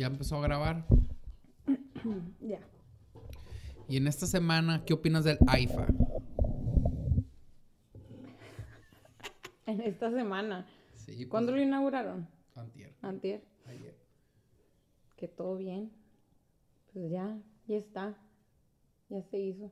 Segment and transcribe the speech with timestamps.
[0.00, 0.86] Ya empezó a grabar.
[2.40, 2.58] Ya.
[3.86, 5.88] Y en esta semana, ¿qué opinas del AIFA?
[9.66, 10.66] En esta semana.
[10.94, 12.26] Sí, pues, ¿Cuándo lo inauguraron?
[12.54, 12.94] Antier.
[13.02, 13.44] Antier.
[13.66, 13.94] Ayer.
[15.18, 15.92] Que todo bien.
[16.94, 17.38] Pues ya,
[17.68, 18.16] ya está.
[19.10, 19.70] Ya se hizo.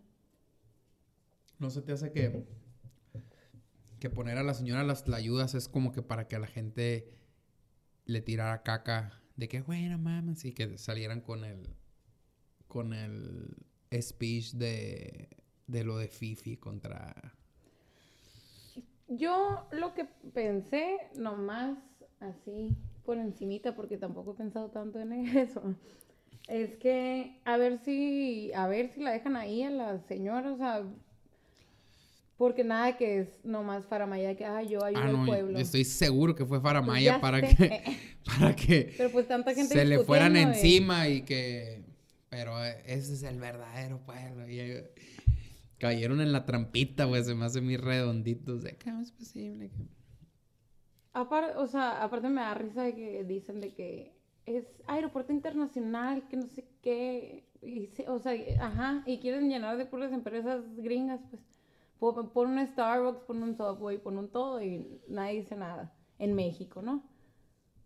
[1.58, 2.44] ¿No se te hace que,
[3.98, 7.16] que poner a la señora las ayudas es como que para que a la gente
[8.04, 11.68] le tirara caca de que, bueno, mames, y que salieran con el,
[12.66, 13.54] con el
[14.02, 15.28] speech de,
[15.68, 17.14] de lo de Fifi contra...
[19.06, 21.78] Yo lo que pensé, nomás
[22.20, 25.76] así por encimita, porque tampoco he pensado tanto en eso,
[26.48, 30.56] es que a ver si, a ver si la dejan ahí a la señora, o
[30.56, 30.84] sea,
[32.38, 35.58] porque nada que es nomás Faramaya que, ah, yo ayudo Ah, no, al pueblo.
[35.58, 37.54] estoy seguro que fue Pues Faramaya ya para sé.
[37.56, 37.82] que,
[38.24, 41.84] para que Pero pues tanta gente se le fueran encima y que...
[42.30, 44.48] Pero eh, ese es el verdadero pueblo.
[44.48, 44.82] Y
[45.78, 47.24] cayeron en la trampita, güey.
[47.24, 48.62] Se me hace muy redonditos.
[48.62, 49.70] De cómo es posible.
[51.14, 54.12] Aparte, o sea, aparte me da risa de que dicen de que
[54.46, 59.76] es aeropuerto internacional, que no sé qué, y se- o sea, ajá, y quieren llenar
[59.78, 61.42] de puras empresas gringas, pues,
[61.98, 66.82] pon, un Starbucks, pon un Subway, pon un todo y nadie dice nada, en México,
[66.82, 67.04] ¿no?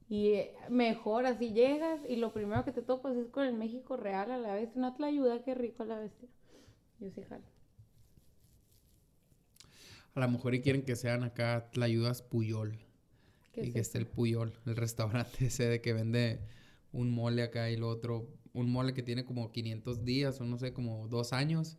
[0.08, 0.34] Y
[0.68, 4.38] mejor así llegas y lo primero que te topas es con el México real a
[4.38, 6.28] la bestia, no te la ayuda, qué rico a la bestia.
[7.00, 7.44] Yo sí jalo.
[10.14, 12.78] A lo mejor y quieren que sean acá Tlayudas Puyol.
[13.52, 16.40] ¿Qué y es que esté el Puyol, el restaurante ese de que vende
[16.92, 18.28] un mole acá y lo otro.
[18.52, 21.78] Un mole que tiene como 500 días o no sé, como dos años.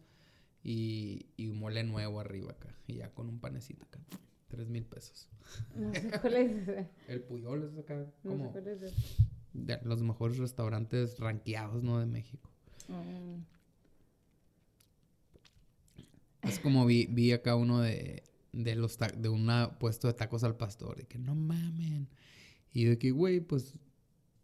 [0.64, 2.74] Y, y mole nuevo arriba acá.
[2.88, 4.00] Y ya con un panecito acá.
[4.48, 5.28] Tres mil pesos.
[5.76, 6.90] No sé cuál es ese.
[7.08, 9.24] El Puyol es acá No sé como cuál es ese.
[9.54, 12.00] de los mejores restaurantes ranqueados, ¿no?
[12.00, 12.50] De México.
[12.88, 13.42] Mm.
[16.48, 19.50] Es como vi, vi acá uno de, de los de un
[19.80, 20.98] puesto de tacos al pastor.
[20.98, 22.08] De que no mamen.
[22.74, 23.74] Y de que, güey, pues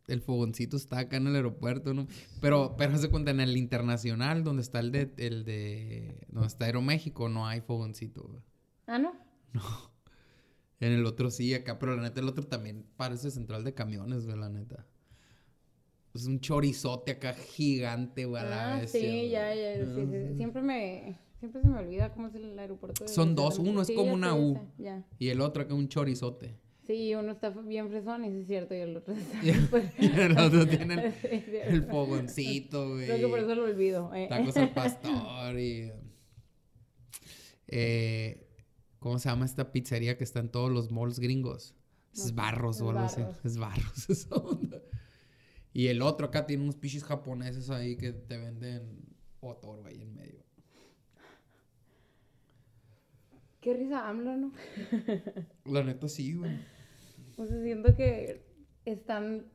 [0.09, 2.07] el fogoncito está acá en el aeropuerto, ¿no?
[2.41, 6.65] Pero, pero se cuenta, en el internacional, donde está el de, el de, donde está
[6.65, 8.41] Aeroméxico, no hay fogoncito, güey.
[8.87, 9.13] Ah, ¿no?
[9.53, 9.61] No.
[10.81, 14.25] En el otro sí, acá, pero la neta, el otro también parece central de camiones,
[14.25, 14.85] güey, la neta.
[16.13, 19.29] Es un chorizote acá gigante, güey, la Ah, bestia, sí, güey.
[19.29, 20.35] ya, ya, sí, sí.
[20.37, 23.03] Siempre me, siempre se me olvida cómo es el aeropuerto.
[23.03, 24.59] de Son dos, uno es Sí, como una sé, U.
[24.77, 25.05] Ya.
[25.19, 26.55] Y el otro acá un chorizote.
[26.89, 29.93] Sí, uno está bien fresón, y es cierto, y el otro está Y el- súper-
[29.99, 31.13] y el otro tiene
[31.67, 33.05] el- fogoncito, güey.
[33.05, 34.11] Creo que por eso lo olvido.
[34.15, 34.25] eh.
[34.27, 35.91] Tacos al pastor y...
[37.67, 38.43] Eh,
[38.97, 41.75] ¿Cómo se llama esta pizzería que está en todos los malls gringos?
[42.17, 43.21] No Es barros o algo así.
[43.43, 44.81] Es barros esa onda.
[45.71, 49.05] Y el otro acá tiene unos pichis japoneses ahí que te venden
[49.41, 50.43] otoro ahí en medio.
[53.61, 54.51] Qué risa AMLO, ¿no?
[55.65, 56.57] La neta sí, güey.
[57.39, 58.43] O sea, siento que
[58.85, 59.45] están...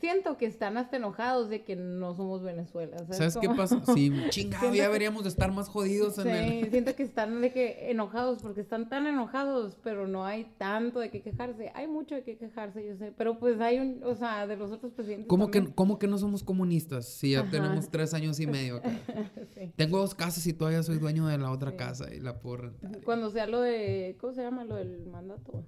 [0.00, 2.96] Siento que están hasta enojados de que no somos Venezuela.
[3.00, 3.82] ¿Sabes, ¿Sabes qué pasa?
[3.94, 6.70] Sí, chingado, ya deberíamos de estar más jodidos en Sí, el...
[6.70, 11.10] siento que están de que enojados porque están tan enojados, pero no hay tanto de
[11.10, 11.72] qué quejarse.
[11.74, 14.72] Hay mucho de qué quejarse, yo sé, pero pues hay un, o sea, de los
[14.72, 15.28] otros presidentes.
[15.28, 15.62] ¿Cómo que.
[15.74, 17.04] ¿Cómo que no somos comunistas?
[17.06, 17.50] Si ya Ajá.
[17.50, 18.90] tenemos tres años y medio acá.
[19.54, 19.70] Sí.
[19.76, 21.76] Tengo dos casas y todavía soy dueño de la otra Sí.
[21.76, 23.02] casa y la puedo rentar.
[23.04, 24.64] Cuando sea lo de, ¿cómo se llama?
[24.64, 25.66] Lo del mandato.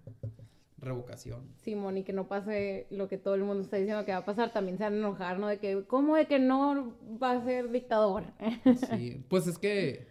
[0.85, 1.55] Revocación.
[1.63, 4.25] Simón, y que no pase lo que todo el mundo está diciendo que va a
[4.25, 5.49] pasar, también se van a enojar, ¿no?
[5.49, 8.25] De que, ¿cómo de que no va a ser dictador?
[8.97, 9.25] Sí.
[9.29, 10.07] Pues es que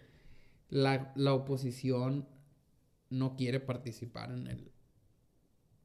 [0.68, 2.26] la, la oposición
[3.10, 4.72] no quiere participar en el...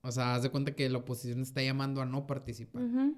[0.02, 2.84] O sea, haz de cuenta que la oposición está llamando a no participar.
[2.84, 3.16] Ujú.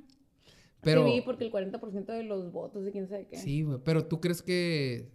[0.82, 1.06] Pero...
[1.06, 3.38] Sí, porque el 40% de los votos y quién sabe qué.
[3.38, 3.80] Sí, güey.
[3.84, 5.12] Pero tú crees que...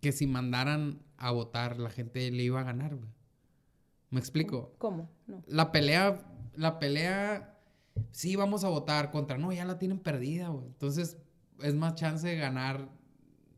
[0.00, 3.08] Que si mandaran a votar, la gente le iba a ganar, güey.
[4.14, 4.72] ¿Me explico?
[4.78, 5.10] ¿Cómo?
[5.26, 5.42] No.
[5.48, 6.22] La pelea,
[6.54, 7.58] la pelea,
[8.12, 10.66] sí, vamos a votar contra, no, ya la tienen perdida, güey.
[10.68, 11.18] Entonces,
[11.60, 12.88] es más chance de ganar.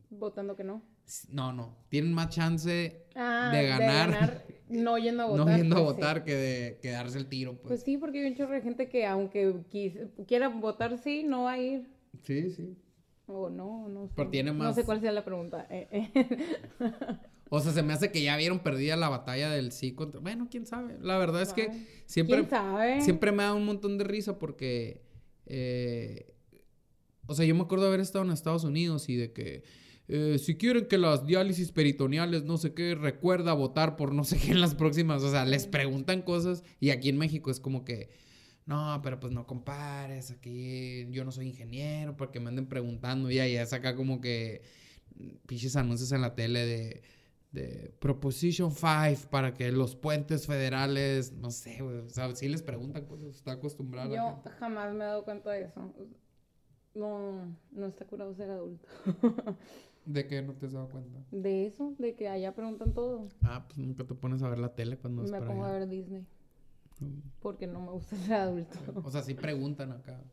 [0.09, 0.81] Votando que no.
[1.29, 4.45] No, no, tienen más chance Ah, De ganar.
[4.69, 5.45] no yendo a votar.
[5.45, 6.01] no yendo a pues, sí.
[6.01, 7.83] votar que de que darse el tiro, Pues pues.
[7.83, 9.63] sí, porque hay un chorro de gente que aunque
[10.27, 11.87] quiera votar sí, no va a ir.
[12.23, 12.75] Sí, sí.
[13.27, 14.13] O no, no sé.
[14.15, 15.67] Pero tiene No más- sé cuál sea la pregunta.
[15.69, 16.37] eh, eh.
[17.49, 20.19] O sea, se me hace que ya vieron perdida la batalla del sí contra.
[20.19, 20.97] Bueno, quién sabe.
[21.01, 22.37] La verdad es que siempre.
[22.37, 23.01] ¿Quién sabe?
[23.01, 25.01] Siempre me da un montón de risa porque.
[25.45, 26.33] eh,
[27.25, 29.63] o sea, yo me acuerdo de haber estado en Estados Unidos y de que.
[30.07, 34.37] eh, si quieren que las diálisis peritoneales, no sé qué, recuerda votar por no sé
[34.37, 35.23] qué en las próximas.
[35.23, 38.09] O sea, les preguntan cosas y aquí en México es como que.
[38.65, 43.39] no, pero pues no compares, aquí yo no soy ingeniero, porque me anden preguntando, y
[43.39, 44.61] ahí es acá como que
[45.45, 47.01] pinches anuncios en la tele de,
[47.57, 52.61] de Proposition 5 para que los puentes federales, no sé, güey, o sea, sí les
[52.61, 54.15] preguntan cosas, está acostumbrado.
[54.15, 55.93] Yo jamás me he dado cuenta de eso.
[56.93, 58.87] No, no está curado ser adulto.
[60.05, 61.19] ¿De qué no te has dado cuenta?
[61.31, 63.27] De eso, de que allá preguntan todo.
[63.41, 66.25] Ah, pues nunca te pones a ver la tele cuando Me pongo a ver Disney.
[66.99, 67.19] Mm.
[67.41, 68.77] Porque no me gusta ser adulto.
[69.03, 70.23] O sea, sí preguntan acá.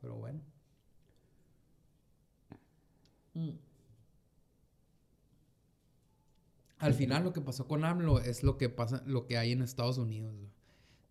[0.00, 0.40] Pero bueno.
[3.34, 3.65] Mm.
[6.78, 9.62] Al final lo que pasó con AMLO es lo que pasa, lo que hay en
[9.62, 10.34] Estados Unidos.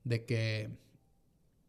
[0.03, 0.69] De que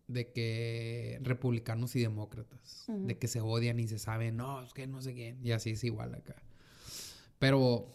[0.08, 4.87] de que republicanos y demócratas, de que se odian y se saben, no, es que
[4.87, 6.37] no sé quién, y así es igual acá.
[7.38, 7.90] Pero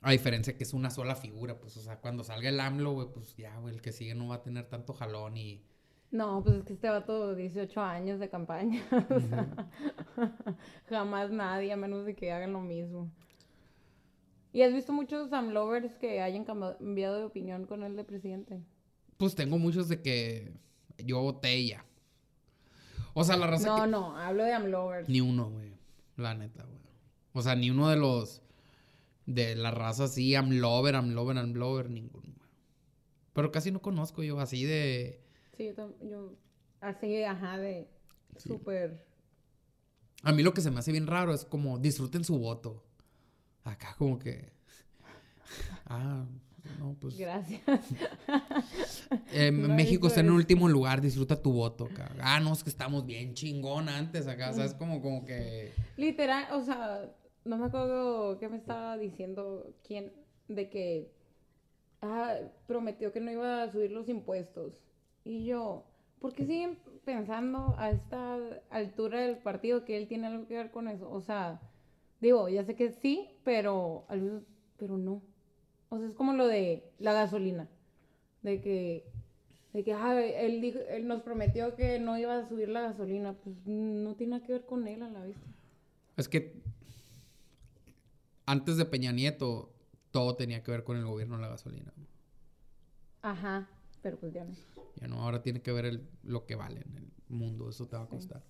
[0.00, 3.08] a diferencia que es una sola figura, pues, o sea, cuando salga el AMLO, güey,
[3.12, 5.62] pues ya, güey, el que sigue no va a tener tanto jalón y...
[6.10, 8.82] No, pues es que este va todo 18 años de campaña.
[9.08, 9.70] o sea,
[10.88, 13.10] jamás nadie, a menos de que hagan lo mismo.
[14.52, 18.60] ¿Y has visto muchos AMLovers que hayan cambiado de opinión con el de presidente?
[19.16, 20.52] Pues tengo muchos de que
[20.98, 21.84] yo voté ya.
[23.14, 23.66] O sea, la raza.
[23.66, 25.08] No, no, hablo de AMLovers.
[25.08, 25.72] Ni uno, güey.
[26.16, 26.80] La neta, güey.
[27.32, 28.42] O sea, ni uno de los.
[29.24, 32.50] De la raza así, AMLover, AMLover, AMLover, ninguno, güey.
[33.32, 35.22] Pero casi no conozco yo, así de.
[35.56, 36.32] Sí, yo, yo
[36.80, 37.88] así, ajá, de.
[38.36, 39.06] Súper.
[40.22, 42.84] A mí lo que se me hace bien raro es como disfruten su voto.
[43.64, 44.52] Acá como que.
[45.86, 46.24] Ah,
[46.78, 47.18] no, pues.
[47.18, 47.60] Gracias.
[49.32, 52.10] Eh, México está en el último lugar, disfruta tu voto, acá.
[52.20, 55.72] Ah, no, es que estamos bien chingón antes acá, o sea, es como, como que...
[55.96, 57.10] Literal, o sea,
[57.44, 60.12] no me acuerdo qué me estaba diciendo quién,
[60.48, 61.12] de que
[62.02, 62.36] ah,
[62.66, 64.74] prometió que no iba a subir los impuestos.
[65.24, 65.84] Y yo,
[66.20, 68.38] ¿por qué siguen pensando a esta
[68.70, 71.10] altura del partido que él tiene algo que ver con eso?
[71.10, 71.60] O sea,
[72.22, 74.06] digo, ya sé que sí, pero,
[74.78, 75.22] pero no.
[75.90, 77.68] O sea, es como lo de la gasolina.
[78.42, 79.04] De que,
[79.72, 79.92] de que
[80.46, 83.34] él, dijo, él nos prometió que no iba a subir la gasolina.
[83.34, 85.46] Pues no tiene nada que ver con él a la vista.
[86.16, 86.62] Es que
[88.46, 89.72] antes de Peña Nieto,
[90.10, 91.92] todo tenía que ver con el gobierno de la gasolina.
[93.22, 93.68] Ajá,
[94.02, 94.52] pero pues ya no.
[94.96, 98.04] Ya no, ahora tiene que ver lo que vale en el mundo, eso te va
[98.04, 98.42] a costar.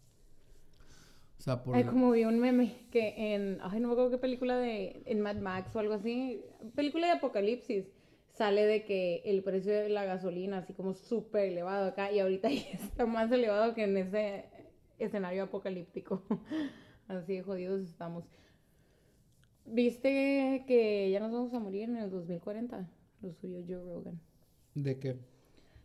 [1.42, 1.84] O sea, por...
[1.86, 5.38] como vi un meme que en, ay, no me acuerdo qué película de, en Mad
[5.38, 6.40] Max o algo así,
[6.76, 7.84] película de apocalipsis,
[8.32, 12.48] sale de que el precio de la gasolina así como súper elevado acá y ahorita
[12.48, 14.44] ya está más elevado que en ese
[15.00, 16.22] escenario apocalíptico.
[17.08, 18.24] así de jodidos estamos.
[19.64, 22.88] ¿Viste que ya nos vamos a morir en el 2040?
[23.20, 24.20] Lo subió Joe Rogan.
[24.76, 25.18] ¿De qué?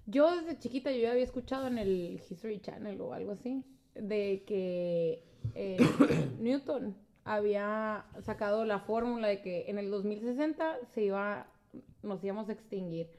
[0.05, 3.63] Yo desde chiquita yo ya había escuchado en el History Channel o algo así
[3.99, 5.77] de que eh,
[6.39, 11.47] Newton había sacado la fórmula de que en el 2060 se iba,
[12.01, 13.09] nos íbamos a extinguir.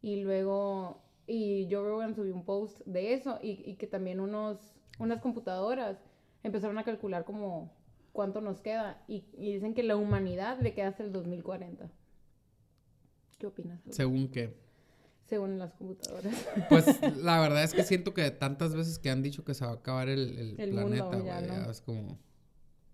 [0.00, 4.58] Y luego, y Joe Rogan subió un post de eso y, que también unos,
[4.98, 5.98] unas computadoras
[6.44, 7.72] empezaron a calcular como
[8.12, 11.90] cuánto nos queda y, dicen que la humanidad le queda hasta el 2040.
[13.38, 13.80] ¿Qué opinas?
[13.90, 14.54] Según qué?
[15.28, 16.34] Según las computadoras.
[16.68, 16.86] Pues
[17.16, 19.74] la verdad es que siento que tantas veces que han dicho que se va a
[19.74, 22.18] acabar el, planeta, güey, ya, es como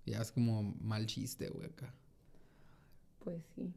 [0.05, 1.95] ya es como mal chiste, güey, acá.
[3.21, 3.73] Pues sí.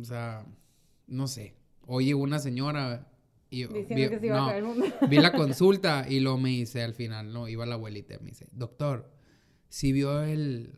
[0.00, 0.46] O sea,
[1.06, 1.56] no sé.
[1.86, 3.10] Oye, una señora
[3.50, 4.86] y vi, que se iba a caer el mundo.
[5.08, 8.30] vi la consulta y luego me dice al final, no, iba la abuelita y me
[8.30, 9.10] dice, doctor,
[9.68, 10.72] si vio el,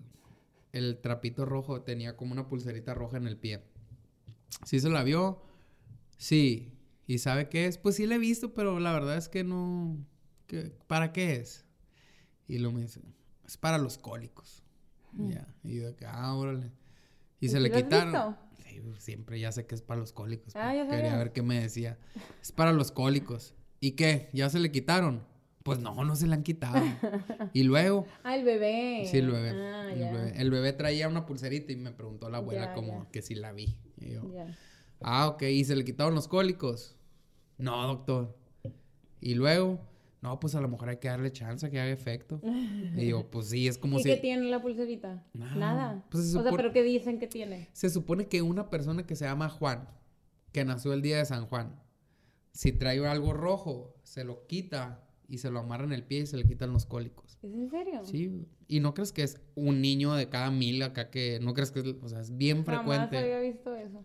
[0.72, 3.62] el trapito rojo, tenía como una pulserita roja en el pie.
[4.64, 5.42] Si se la vio,
[6.22, 6.72] Sí.
[7.08, 7.78] ¿Y sabe qué es?
[7.78, 9.98] Pues sí la he visto, pero la verdad es que no...
[10.86, 11.64] ¿Para qué es?
[12.46, 13.00] Y lo me dice,
[13.44, 14.62] es para los cólicos.
[15.14, 15.30] Mm.
[15.30, 15.48] Ya.
[15.64, 16.70] Y yo de ah, órale.
[17.40, 18.36] Y, se le quitaron.
[18.64, 20.54] Sí, siempre ya sé que es para los cólicos.
[20.54, 21.98] Ah, ya Quería ver qué me decía.
[22.40, 23.56] Es para los cólicos.
[23.80, 24.30] ¿Y qué?
[24.32, 25.24] ¿Ya se le quitaron?
[25.64, 26.80] Pues no, no se le han quitado.
[27.52, 28.06] y luego.
[28.22, 29.08] Ah, el bebé.
[29.10, 29.50] Sí, el bebé.
[29.50, 30.40] Ah, el, bebé.
[30.40, 33.76] el bebé traía una pulserita y me preguntó la abuela como que si la vi.
[33.96, 34.22] Y yo,
[35.04, 36.96] Ah, ok, ¿y se le quitaron los cólicos?
[37.58, 38.36] No, doctor.
[39.20, 39.80] Y luego,
[40.20, 42.40] no, pues a lo mejor hay que darle chance que haga efecto.
[42.42, 44.08] Y digo, pues sí, es como ¿Y si.
[44.10, 45.24] qué tiene la pulserita?
[45.34, 46.04] Nada.
[46.10, 47.68] Pues o sea, ¿pero qué dicen que tiene?
[47.72, 49.88] Se supone que una persona que se llama Juan,
[50.52, 51.80] que nació el día de San Juan,
[52.52, 56.26] si trae algo rojo, se lo quita y se lo amarra en el pie y
[56.26, 57.38] se le quitan los cólicos.
[57.42, 58.04] ¿Es en serio?
[58.04, 58.46] Sí.
[58.68, 61.80] ¿Y no crees que es un niño de cada mil acá que no crees que
[61.80, 63.16] es, o sea, es bien frecuente?
[63.16, 64.04] Jamás había visto eso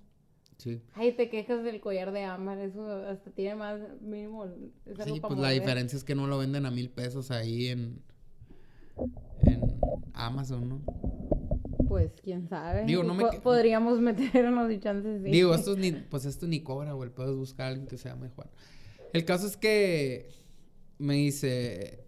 [0.58, 0.82] Sí.
[0.94, 4.46] Ay, te quejas del collar de ámbar, eso hasta tiene más mínimo.
[4.86, 7.68] Es algo Sí, pues la diferencia es que no lo venden a mil pesos ahí
[7.68, 8.02] en,
[9.42, 9.62] en
[10.14, 10.82] Amazon, ¿no?
[11.88, 12.86] Pues quién sabe.
[12.86, 15.30] Digo, no me Podríamos meternos y chances sí.
[15.30, 17.10] Digo, esto es ni, pues esto ni cobra, güey.
[17.12, 18.50] Puedes buscar a alguien que se llame Juan.
[19.14, 20.30] El caso es que
[20.98, 22.07] me dice,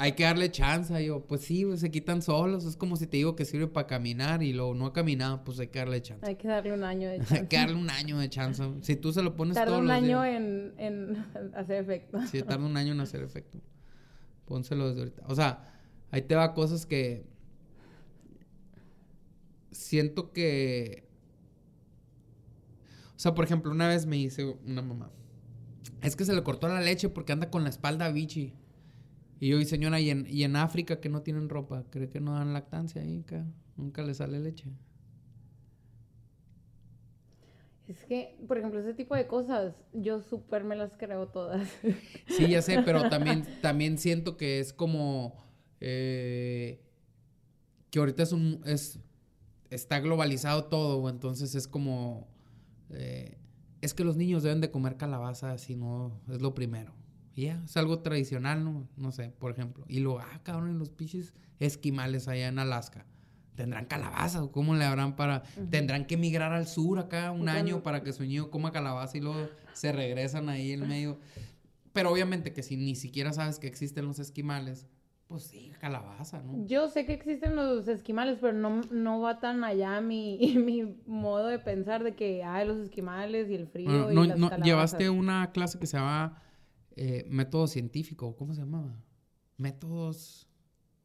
[0.00, 0.98] hay que darle chance.
[1.02, 2.64] Y yo, pues sí, güey, se quitan solos.
[2.64, 5.60] Es como si te digo que sirve para caminar y luego no ha caminado, pues
[5.60, 6.24] hay que darle chance.
[6.26, 7.48] Hay que darle un año de Hay chance.
[7.48, 8.64] que darle un año de chance.
[8.80, 10.36] Si tú se lo pones Tarda todos un los año días.
[10.36, 12.18] en, en hacer efecto.
[12.30, 13.58] Sí, tarda un año en hacer efecto.
[14.46, 15.22] Pónselo desde ahorita.
[15.28, 15.74] O sea,
[16.10, 17.26] ahí te va cosas que.
[19.70, 21.08] Siento que.
[23.16, 25.10] O sea, por ejemplo, una vez me dice una mamá.
[26.02, 28.54] Es que se le cortó la leche porque anda con la espalda bichi.
[29.40, 31.84] Y yo, y señora, ¿y en, y en África que no tienen ropa?
[31.90, 33.20] ¿Cree que no dan lactancia ahí?
[33.20, 33.46] acá?
[33.76, 34.70] Nunca le sale leche.
[37.88, 41.68] Es que, por ejemplo, ese tipo de cosas, yo súper me las creo todas.
[42.28, 45.34] Sí, ya sé, pero también, también siento que es como
[45.80, 46.84] eh,
[47.90, 49.00] que ahorita es un es
[49.70, 52.28] está globalizado todo, entonces es como
[52.90, 53.38] eh,
[53.80, 56.99] es que los niños deben de comer calabaza, si no es lo primero.
[57.36, 58.88] Ya, es algo tradicional, ¿no?
[58.96, 59.84] No sé, por ejemplo.
[59.88, 63.06] Y luego, ah, cabrón, y los pinches esquimales allá en Alaska.
[63.54, 65.42] ¿Tendrán calabaza o cómo le habrán para...?
[65.70, 69.16] Tendrán que emigrar al sur acá un año cuando- para que su niño coma calabaza
[69.18, 71.18] y luego se regresan ahí en medio.
[71.92, 74.86] Pero obviamente que si ni siquiera sabes que existen los esquimales,
[75.28, 76.66] pues sí, calabaza, ¿no?
[76.66, 81.46] Yo sé que existen los esquimales, pero no, no va tan allá mi, mi modo
[81.48, 84.48] de pensar de que hay los esquimales y el frío Bueno, y no, las no,
[84.48, 84.66] calabazas.
[84.66, 86.42] llevaste una clase que se llama
[87.02, 88.94] eh, método científico, ¿cómo se llamaba?
[89.56, 90.46] Métodos,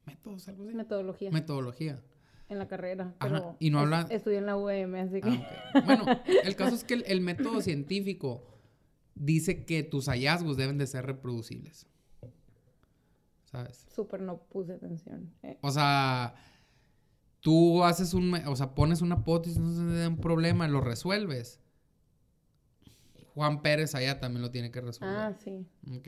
[0.06, 0.76] métodos, algo así.
[0.76, 2.04] metodología Metodología.
[2.50, 5.30] en la carrera, Ajá, pero y no es- habla- estudié en la UM, así que
[5.30, 5.82] Ah.
[5.86, 6.06] Bueno,
[6.44, 8.44] el caso es que el, el método científico
[9.16, 11.88] dice que tus hallazgos deben de ser reproducibles.
[13.46, 13.86] ¿Sabes?
[13.96, 15.32] súper no puse atención.
[15.44, 15.58] eh.
[15.62, 16.36] O sea,
[17.40, 21.62] tú haces un, o sea, pones una hipótesis, un problema, lo resuelves.
[23.36, 25.16] Juan Pérez allá también lo tiene que resolver.
[25.16, 25.68] Ah, sí.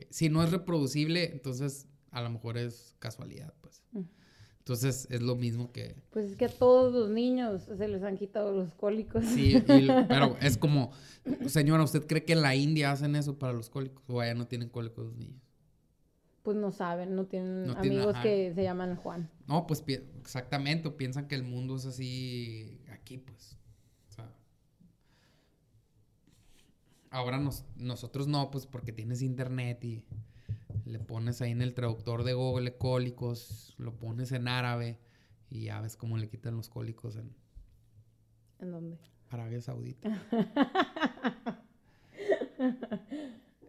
[0.09, 3.83] Si no es reproducible, entonces a lo mejor es casualidad, pues.
[3.91, 4.03] Mm.
[4.59, 5.95] Entonces es lo mismo que...
[6.11, 9.23] Pues es que a todos los niños se les han quitado los cólicos.
[9.25, 10.91] Sí, y pero es como,
[11.47, 14.03] señora, ¿usted cree que en la India hacen eso para los cólicos?
[14.09, 15.41] O allá no tienen cólicos los niños.
[16.43, 19.29] Pues no saben, no tienen No amigos que se llaman Juan.
[19.47, 19.83] No, pues
[20.19, 23.57] exactamente, o piensan que el mundo es así aquí, pues.
[24.09, 24.33] O sea,
[27.11, 30.03] ahora nos, nosotros no, pues porque tienes internet y
[30.85, 34.99] le pones ahí en el traductor de Google cólicos, lo pones en árabe
[35.49, 37.35] y ya ves cómo le quitan los cólicos en
[38.59, 38.97] ¿En dónde?
[39.29, 40.09] Arabia Saudita.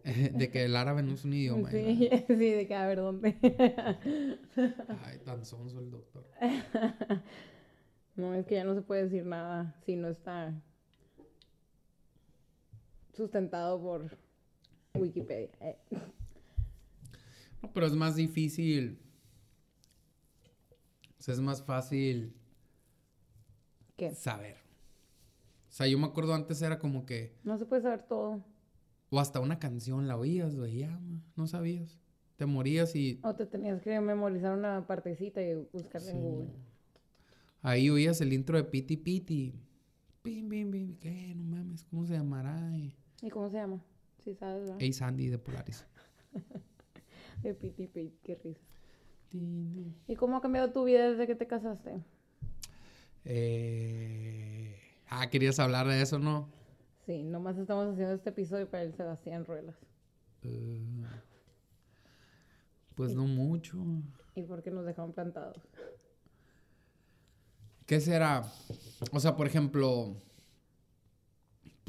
[0.03, 1.69] de que el árabe no es un idioma.
[1.69, 3.37] Sí, sí, de que a ver dónde.
[5.05, 6.25] Ay, tan sonso el doctor.
[8.15, 10.59] No, es que ya no se puede decir nada si no está
[13.19, 14.17] sustentado por
[14.95, 15.49] Wikipedia.
[15.61, 15.77] Eh,
[17.61, 18.97] No, pero es más difícil.
[21.19, 22.33] O sea, es más fácil
[23.97, 24.13] ¿Qué?
[24.15, 24.55] saber.
[25.67, 27.35] O sea, yo me acuerdo antes era como que.
[27.43, 28.43] No se puede saber todo.
[29.11, 31.99] O hasta una canción la oías, ma, no sabías.
[32.37, 36.21] Te morías y O te tenías que memorizar una partecita y buscarla en.
[36.21, 36.47] Google.
[37.61, 39.53] ahí oías el intro de Piti Piti.
[40.21, 40.95] Pim, pim, pim.
[40.99, 41.33] ¿Qué?
[41.35, 42.77] No mames, ¿cómo se llamará?
[42.77, 43.83] Y- ¿Y cómo se llama?
[44.23, 44.77] Sí, sabes, ¿verdad?
[44.79, 45.85] Hey Sandy de Polaris.
[47.43, 48.61] De Piti Piti, qué risa.
[50.07, 52.03] ¿Y cómo ha cambiado tu vida desde que te casaste?
[53.23, 54.75] Eh...
[55.09, 56.49] Ah, querías hablar de eso, ¿no?
[57.05, 59.75] Sí, nomás estamos haciendo este episodio para el Sebastián Ruelas.
[60.43, 60.85] Eh,
[62.95, 63.77] Pues no mucho.
[64.35, 65.57] ¿Y por qué nos dejaron plantados?
[67.85, 68.43] ¿Qué será?
[69.11, 70.15] O sea, por ejemplo,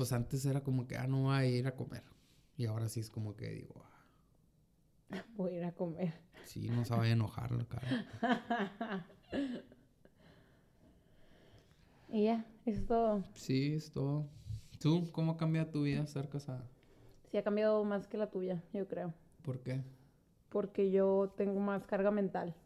[0.01, 2.03] pues antes era como que, ah, no voy a ir a comer.
[2.57, 3.85] Y ahora sí es como que digo,
[5.11, 6.15] ah, Voy a ir a comer.
[6.47, 9.07] sí, no se vaya a enojar la cara.
[12.09, 13.25] Y ya, eso es todo.
[13.35, 14.27] Sí, es todo.
[14.79, 16.67] ¿Tú cómo cambia tu vida estar casada?
[17.31, 19.13] Sí ha cambiado más que la tuya, yo creo.
[19.43, 19.85] ¿Por qué?
[20.49, 22.57] Porque yo tengo más carga mental.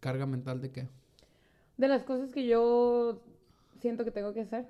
[0.00, 0.88] ¿Carga mental de qué?
[1.76, 3.20] De las cosas que yo
[3.80, 4.68] siento que tengo que hacer.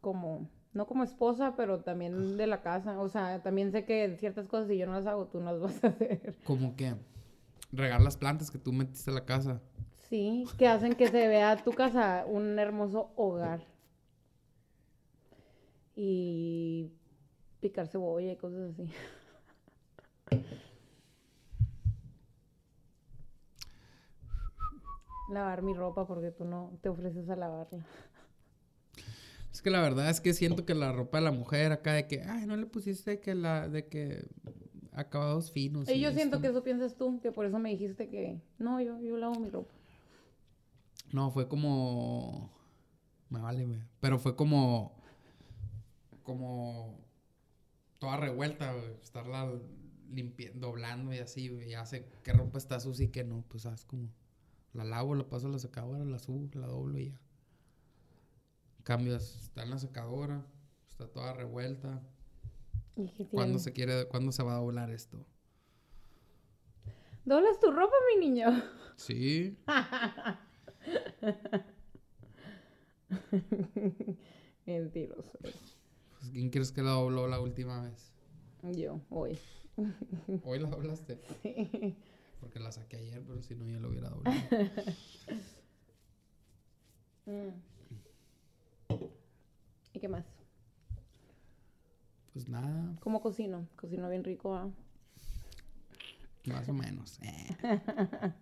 [0.00, 3.00] Como, no como esposa, pero también de la casa.
[3.00, 5.60] O sea, también sé que ciertas cosas si yo no las hago, tú no las
[5.60, 6.36] vas a hacer.
[6.44, 6.94] Como que
[7.70, 9.60] regar las plantas que tú metiste a la casa.
[10.08, 13.60] Sí, que hacen que se vea tu casa un hermoso hogar.
[15.94, 16.90] Y
[17.60, 18.90] picar cebolla y cosas así.
[25.30, 27.86] Lavar mi ropa porque tú no te ofreces a lavarla.
[29.52, 32.06] Es que la verdad es que siento que la ropa de la mujer acá de
[32.06, 34.26] que, ay, no le pusiste que la, de que
[34.92, 35.88] acabados finos.
[35.88, 39.00] Y yo siento que eso piensas tú, que por eso me dijiste que, no, yo,
[39.00, 39.74] yo lavo mi ropa.
[41.12, 42.50] No, fue como,
[43.28, 43.68] me vale.
[44.00, 44.94] Pero fue como,
[46.22, 46.98] como
[47.98, 48.94] toda revuelta, güey.
[49.02, 49.52] Estarla
[50.10, 51.68] limpiando, doblando y así, güey.
[51.68, 53.44] Ya sé qué ropa está sucia y qué no.
[53.48, 54.08] Pues, sabes, como
[54.72, 57.20] la lavo, la paso a la secadora, la subo, la doblo y ya.
[58.84, 60.46] Cambias, está en la secadora,
[60.88, 62.02] está toda revuelta.
[62.96, 65.26] ¿Y qué ¿Cuándo se quiere, cuándo se va a doblar esto?
[67.24, 68.48] ¿Doblas tu ropa, mi niño?
[68.96, 69.56] Sí.
[74.66, 75.38] Mentiroso.
[75.40, 75.54] Pues,
[76.32, 78.12] ¿Quién crees que la dobló la última vez?
[78.62, 79.38] Yo, hoy.
[80.44, 81.20] Hoy la doblaste.
[81.42, 81.96] Sí.
[82.42, 84.36] Porque la saqué ayer, pero si no, ya lo hubiera doblado.
[87.24, 87.50] Mm.
[89.92, 90.24] ¿Y qué más?
[92.32, 93.68] Pues nada, ¿Cómo cocino?
[93.76, 94.68] Cocino bien rico, ¿ah?
[96.46, 97.20] más o menos.
[97.22, 97.56] Eh.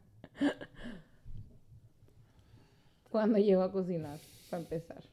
[3.11, 5.05] Cuando llego a cocinar, para empezar.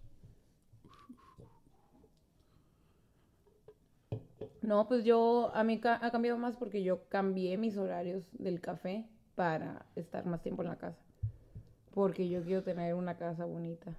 [4.68, 8.60] No, pues yo, a mí ca- ha cambiado más porque yo cambié mis horarios del
[8.60, 11.00] café para estar más tiempo en la casa.
[11.94, 13.96] Porque yo quiero tener una casa bonita.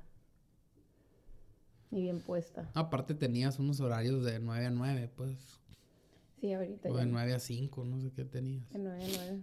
[1.91, 2.69] Y bien puesta.
[2.75, 5.59] Aparte tenías unos horarios de 9 a 9, pues.
[6.39, 7.01] Sí, ahorita O ya.
[7.01, 8.69] de 9 a 5, no sé qué tenías.
[8.69, 9.43] De 9 a 9.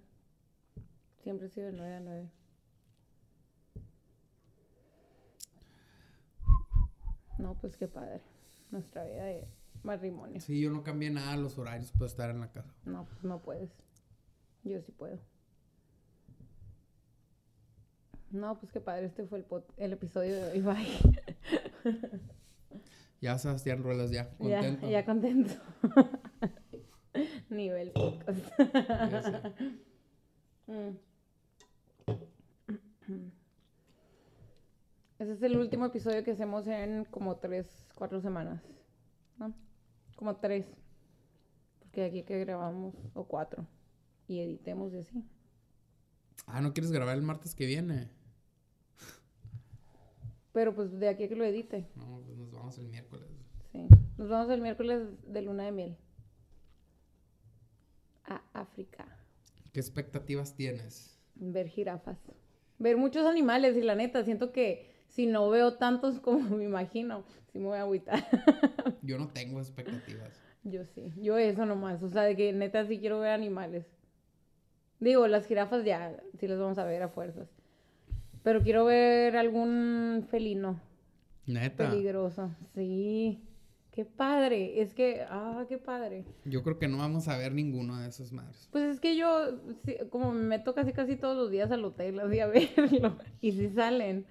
[1.24, 2.30] Siempre he sido de 9 a 9.
[7.40, 8.22] No, pues qué padre.
[8.70, 9.48] Nuestra vida de
[9.84, 10.40] matrimonio.
[10.42, 12.74] Sí, yo no cambié nada los horarios para estar en la casa.
[12.86, 13.72] No, pues no puedes.
[14.64, 15.20] Yo sí puedo.
[18.32, 19.06] No, pues qué padre.
[19.06, 19.46] Este fue el,
[19.78, 20.62] el episodio de hoy.
[20.62, 21.22] Bye.
[23.22, 24.30] Ya, Sebastián Ruelas, ya.
[24.40, 24.90] ya, Contento.
[24.90, 25.54] ya contento.
[27.50, 28.40] Nivel podcast.
[28.60, 29.54] Ya.
[30.68, 30.98] Mm.
[35.20, 38.64] Ese es el último episodio que hacemos en como tres, cuatro semanas.
[39.38, 39.54] ¿No?
[40.16, 40.66] Como tres.
[41.80, 43.66] Porque de aquí que grabamos, o cuatro.
[44.28, 45.24] Y editemos y así.
[46.48, 48.10] Ah, ¿no quieres grabar el martes que viene?
[50.54, 51.86] Pero pues de aquí a que lo edite.
[51.96, 53.28] No, pues nos vamos el miércoles.
[53.72, 53.88] Sí.
[54.18, 55.98] Nos vamos el miércoles de luna de miel.
[58.24, 59.06] A África.
[59.74, 61.20] ¿Qué expectativas tienes?
[61.36, 62.18] Ver jirafas.
[62.80, 67.24] Ver muchos animales y la neta, siento que si no veo tantos como me imagino,
[67.52, 68.24] sí me voy a agüitar.
[69.02, 70.42] Yo no tengo expectativas.
[70.68, 73.86] Yo sí, yo eso nomás, o sea, de que neta sí quiero ver animales.
[75.00, 77.48] Digo, las jirafas ya, sí las vamos a ver a fuerzas.
[78.42, 80.82] Pero quiero ver algún felino
[81.46, 81.88] Neta.
[81.90, 82.50] peligroso.
[82.74, 83.44] Sí,
[83.92, 86.26] qué padre, es que, ah, qué padre.
[86.46, 88.68] Yo creo que no vamos a ver ninguno de esos madres.
[88.72, 89.60] Pues es que yo,
[90.10, 93.70] como me meto casi casi todos los días al hotel así a verlo, y sí
[93.70, 94.26] salen,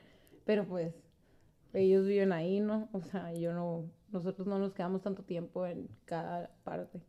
[0.44, 0.94] pero pues
[1.72, 2.88] ellos viven ahí, ¿no?
[2.92, 7.00] O sea, yo no, nosotros no nos quedamos tanto tiempo en cada parte.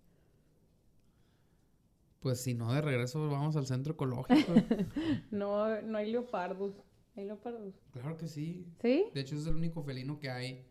[2.19, 4.54] Pues si no, de regreso vamos al centro ecológico.
[5.32, 6.74] No, no hay leopardos,
[7.15, 7.74] hay leopardos.
[7.91, 8.65] claro que sí.
[8.82, 9.06] ¿Sí?
[9.13, 10.65] De hecho, es el único felino que hay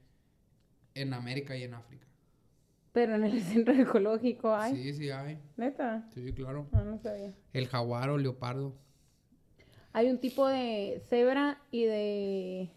[0.95, 2.07] en América y en África.
[2.93, 5.39] Pero en el centro ecológico hay, Sí, sí hay.
[5.57, 6.67] neta, Sí, claro.
[6.73, 7.35] no, no sabía.
[7.53, 8.75] El jaguar o leopardo.
[9.95, 12.71] Hay un tipo de cebra y de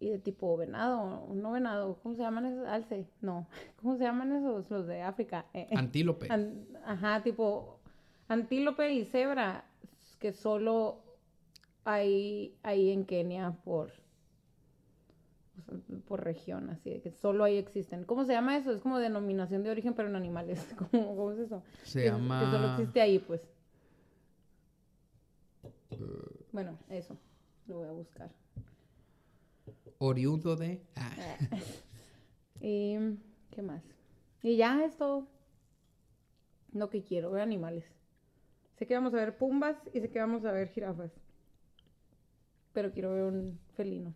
[0.00, 2.66] y de tipo venado, no venado, ¿cómo se llaman esos?
[2.66, 3.46] Alce, no,
[3.80, 4.70] ¿cómo se llaman esos?
[4.70, 5.44] Los de África.
[5.52, 6.26] Eh, eh, Antílope.
[6.32, 7.78] an- ajá, tipo
[8.28, 9.64] antílope y cebra
[10.18, 11.02] que solo
[11.84, 13.92] hay ahí en Kenia por
[16.08, 18.04] por región, así de que solo ahí existen.
[18.04, 18.72] ¿Cómo se llama eso?
[18.72, 20.66] Es como denominación de origen, pero en animales.
[20.90, 21.62] ¿Cómo, cómo es eso?
[21.84, 22.72] Se que, que solo llama...
[22.78, 23.42] existe ahí, pues.
[26.52, 27.16] Bueno, eso.
[27.66, 28.30] Lo voy a buscar.
[29.98, 30.82] Oriundo de...
[30.96, 31.12] Ah,
[32.60, 32.96] ¿Y
[33.50, 33.82] qué más?
[34.42, 35.28] Y ya es todo.
[36.72, 37.84] Lo que quiero, ver animales.
[38.76, 41.12] Sé que vamos a ver pumbas y sé que vamos a ver jirafas.
[42.72, 44.14] Pero quiero ver un felino.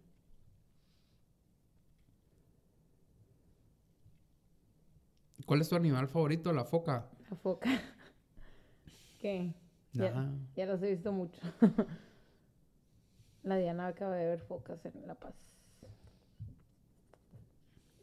[5.47, 6.53] ¿Cuál es tu animal favorito?
[6.53, 7.11] La foca.
[7.29, 7.71] La foca.
[9.21, 9.53] ¿Qué?
[9.93, 11.41] Ya, ya los he visto mucho.
[13.45, 15.35] La Diana acaba de ver focas en La Paz.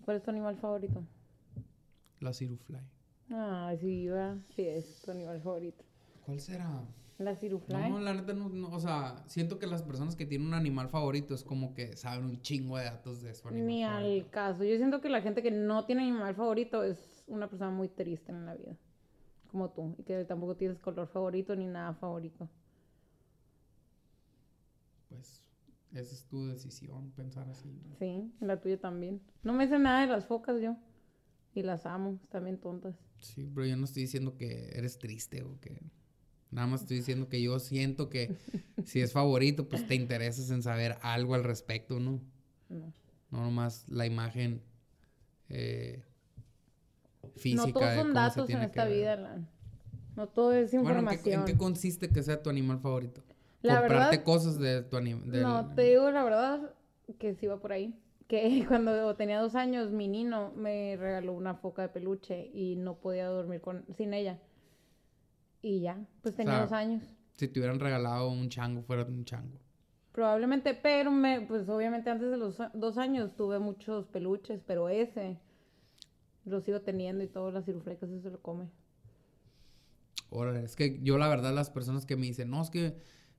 [0.06, 1.04] ¿Cuál es tu animal favorito?
[2.20, 2.78] La Cirufly.
[3.32, 4.38] Ah, sí, va.
[4.56, 5.84] Sí, es tu animal favorito.
[6.26, 6.84] ¿Cuál será?
[7.18, 7.76] La Cirufly.
[7.76, 10.90] No, la neta no, no, o sea, siento que las personas que tienen un animal
[10.90, 14.26] favorito es como que saben un chingo de datos de su animal Ni favorito.
[14.26, 14.64] al caso.
[14.64, 18.32] Yo siento que la gente que no tiene animal favorito es una persona muy triste
[18.32, 18.76] en la vida.
[19.52, 19.96] Como tú.
[20.00, 22.48] Y que tampoco tienes color favorito ni nada favorito.
[25.12, 25.44] Pues
[25.94, 27.68] esa es tu decisión, pensar así.
[27.86, 27.98] ¿no?
[28.00, 29.22] Sí, la tuya también.
[29.44, 30.78] No me sé nada de las focas yo.
[31.54, 32.18] Y las amo.
[32.24, 32.96] Están bien tontas.
[33.20, 35.82] Sí, pero yo no estoy diciendo que eres triste o que...
[36.50, 38.36] Nada más estoy diciendo que yo siento que
[38.86, 42.22] si es favorito, pues te interesas en saber algo al respecto, ¿no?
[42.70, 42.94] No.
[43.30, 44.62] No nomás la imagen
[45.50, 46.04] eh,
[47.36, 47.68] física.
[47.68, 49.50] no todos son datos en esta vida, Lan.
[50.16, 51.40] No todo es Bueno, ¿en qué, información.
[51.42, 53.24] en qué consiste que sea tu animal favorito?
[53.62, 55.42] La Comprarte verdad- cosas de tu animal.
[55.42, 56.74] No, te digo la verdad
[57.20, 57.96] que sí va por ahí.
[58.28, 62.96] Que cuando tenía dos años, mi nino me regaló una foca de peluche y no
[62.96, 64.40] podía dormir con, sin ella.
[65.62, 67.04] Y ya, pues tenía sea, dos años.
[67.34, 69.60] Si te hubieran regalado un chango, fuera un chango.
[70.12, 75.40] Probablemente, pero me, pues obviamente antes de los dos años tuve muchos peluches, pero ese
[76.46, 78.70] lo sigo teniendo y todas las ciruflecas se lo come.
[80.30, 82.96] Órale, es que yo la verdad las personas que me dicen, no, es que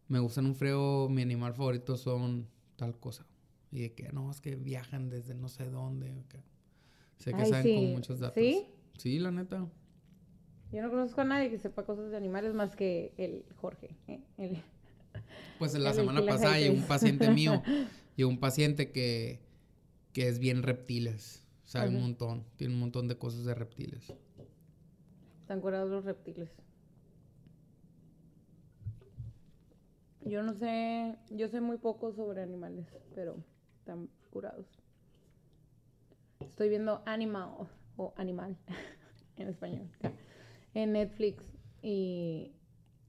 [0.08, 3.26] me gustan un freo, mi animal favorito son tal cosa.
[3.70, 6.12] Y de que no, es que viajan desde no sé dónde.
[7.18, 7.74] Sé que Ay, saben sí.
[7.74, 8.34] con muchos datos.
[8.42, 8.66] ¿Sí?
[8.98, 9.66] Sí, la neta.
[10.72, 13.96] Yo no conozco a nadie que sepa cosas de animales más que el Jorge.
[14.08, 14.20] ¿eh?
[14.38, 14.62] El-
[15.58, 17.62] Pues la El semana pasada llegó un paciente mío,
[18.16, 19.40] llegó un paciente que,
[20.12, 21.46] que es bien reptiles.
[21.64, 24.12] Sabe un montón, tiene un montón de cosas de reptiles.
[25.40, 26.50] Están curados los reptiles.
[30.24, 33.36] Yo no sé, yo sé muy poco sobre animales, pero
[33.78, 34.66] están curados.
[36.40, 37.50] Estoy viendo Animal
[37.96, 38.56] o Animal
[39.36, 39.88] en español
[40.74, 41.44] en Netflix
[41.82, 42.52] y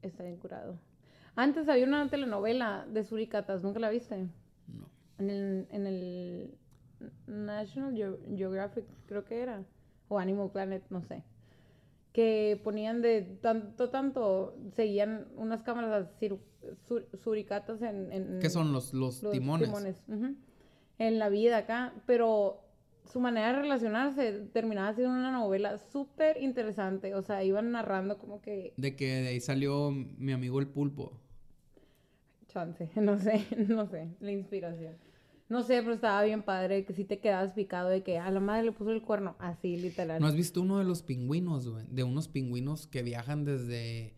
[0.02, 0.78] está bien curado.
[1.36, 4.18] Antes había una telenovela de suricatas, ¿nunca la viste?
[4.68, 4.90] No.
[5.20, 6.58] En el, en el
[7.28, 9.64] National Geo- Geographic, creo que era,
[10.10, 11.24] o Animal Planet, no sé,
[12.14, 16.08] que ponían de tanto, tanto, seguían unas cámaras
[16.88, 20.04] sur- suricatas en, en ¿Qué son los, los, los timones?
[21.00, 22.62] en la vida acá, pero
[23.12, 28.42] su manera de relacionarse terminaba siendo una novela súper interesante, o sea, iban narrando como
[28.42, 31.20] que De que de ahí salió mi amigo el pulpo.
[32.48, 34.96] Chance, no sé, no sé, la inspiración.
[35.50, 38.40] No sé, pero estaba bien padre que si te quedabas picado de que a la
[38.40, 40.20] madre le puso el cuerno, así literal.
[40.22, 41.86] ¿No has visto uno de los pingüinos, güey?
[41.90, 44.16] De unos pingüinos que viajan desde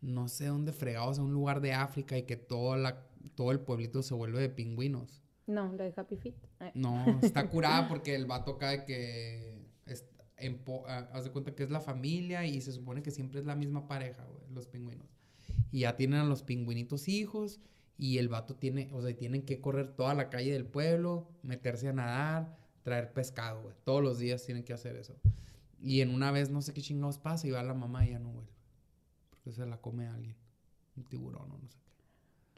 [0.00, 3.60] no sé dónde fregados a un lugar de África y que toda la, todo el
[3.60, 5.22] pueblito se vuelve de pingüinos.
[5.46, 6.34] No, la de Happy Feet.
[6.60, 6.70] Ay.
[6.74, 10.06] No, está curada porque el vato cae que es-
[10.38, 13.40] en po- ah, haz de cuenta que es la familia y se supone que siempre
[13.40, 15.06] es la misma pareja, güey, los pingüinos.
[15.70, 17.60] Y ya tienen a los pingüinitos hijos
[18.02, 21.88] y el vato tiene, o sea, tienen que correr toda la calle del pueblo, meterse
[21.88, 23.76] a nadar, traer pescado, güey.
[23.84, 25.14] Todos los días tienen que hacer eso.
[25.80, 28.18] Y en una vez no sé qué chingados pasa y va la mamá y ya
[28.18, 28.50] no vuelve.
[29.30, 30.34] Porque se la come alguien.
[30.96, 31.92] Un tiburón o no sé qué.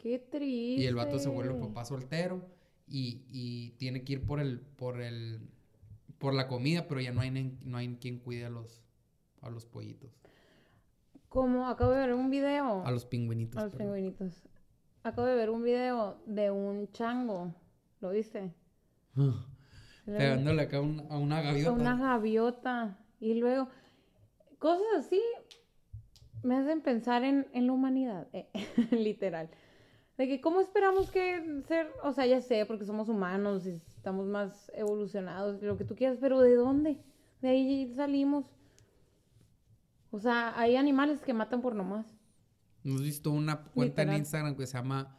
[0.03, 0.83] Qué triste.
[0.83, 2.49] Y el vato se vuelve papá soltero
[2.87, 5.47] y, y tiene que ir por el, por el,
[6.17, 7.31] por la comida, pero ya no hay,
[7.63, 8.81] no hay quien cuide a los,
[9.43, 10.11] a los pollitos,
[11.29, 12.83] Como acabo de ver un video.
[12.87, 13.59] a los pingüinitos.
[13.61, 13.89] a los perdón.
[13.95, 14.43] pingüinitos.
[15.05, 17.55] Acabo de ver un video de un chango.
[18.01, 18.53] ¿Lo viste?
[20.07, 21.73] Pegándole acá un- a una A gaviota.
[21.73, 22.99] una gaviota.
[23.21, 23.69] Y luego,
[24.59, 25.21] cosas así
[26.43, 28.49] me hacen pensar en, en la humanidad, eh,
[28.91, 29.49] literal.
[30.17, 31.91] De que, ¿cómo esperamos que ser?
[32.03, 36.19] O sea, ya sé, porque somos humanos y estamos más evolucionados, lo que tú quieras,
[36.21, 36.99] pero ¿de dónde?
[37.43, 38.47] De ahí salimos.
[40.11, 42.07] O sea, hay animales que matan por nomás.
[42.85, 44.13] Hemos visto una cuenta en.
[44.13, 45.19] Instagram que se llama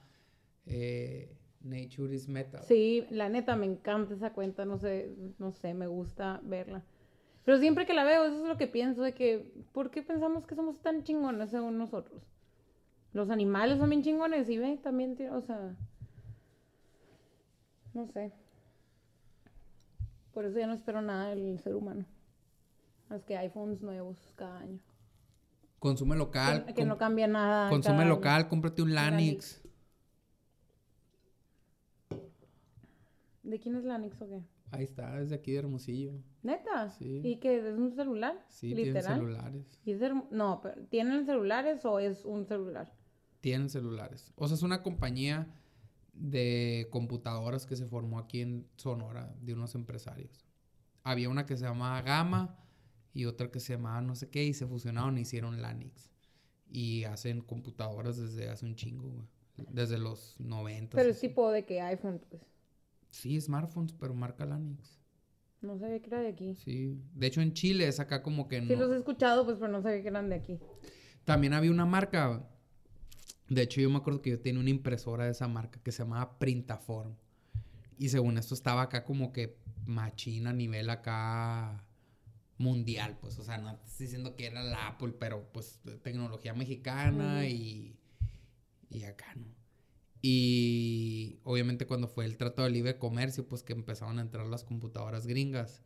[0.65, 2.61] eh, Nature is Metal.
[2.63, 6.83] Sí, la neta, me encanta esa cuenta, no sé, no sé, me gusta verla.
[7.43, 10.45] Pero siempre que la veo, eso es lo que pienso, de que, ¿por qué pensamos
[10.45, 12.23] que somos tan chingones según nosotros?
[13.13, 15.75] Los animales son bien chingones y ve, también, o sea,
[17.93, 18.31] no sé.
[20.33, 22.05] Por eso ya no espero nada del ser humano.
[23.09, 24.79] Más que iPhones nuevos cada año.
[25.85, 26.65] Consume local.
[26.73, 27.69] que, no cambia nada.
[27.69, 28.09] consume año.
[28.09, 29.61] local, cómprate un Lanix.
[33.43, 34.41] ¿De quién es la Nix o qué?
[34.71, 36.13] Ahí está, desde aquí de Hermosillo.
[36.41, 36.89] ¿Neta?
[36.89, 37.21] Sí.
[37.23, 38.43] ¿Y que es un celular?
[38.49, 39.13] Sí, tienen Literal.
[39.19, 39.79] celulares.
[39.85, 42.91] ¿Y es no, pero ¿tienen celulares o es un celular?
[43.39, 44.33] Tienen celulares.
[44.37, 45.53] O sea, es una compañía
[46.13, 50.47] de computadoras que se formó aquí en Sonora de unos empresarios.
[51.03, 52.57] Había una que se llamaba Gama
[53.15, 56.11] y otra que se llamaba no sé qué y se fusionaron y hicieron Lanix.
[56.69, 59.27] Y hacen computadoras desde hace un chingo, güey.
[59.69, 60.97] Desde los 90.
[60.97, 62.43] Pero es tipo de que iPhone, pues.
[63.09, 64.99] Sí, smartphones, pero marca Lanix.
[65.61, 66.55] No sabía que era de aquí.
[66.55, 66.99] Sí.
[67.13, 68.59] De hecho, en Chile es acá como que...
[68.59, 70.59] Sí, los he escuchado, pues, pero no sabía que eran de aquí.
[71.23, 72.45] También había una marca...
[73.47, 76.03] De hecho, yo me acuerdo que yo tenía una impresora de esa marca que se
[76.03, 77.15] llamaba Printaform.
[77.97, 81.85] Y según esto estaba acá como que machina a nivel acá
[82.57, 83.37] mundial, pues.
[83.39, 87.97] O sea, no estoy diciendo que era la Apple, pero pues tecnología mexicana y,
[88.89, 89.45] y acá, ¿no?
[90.21, 94.63] Y obviamente cuando fue el Trato de Libre Comercio, pues que empezaron a entrar las
[94.63, 95.83] computadoras gringas.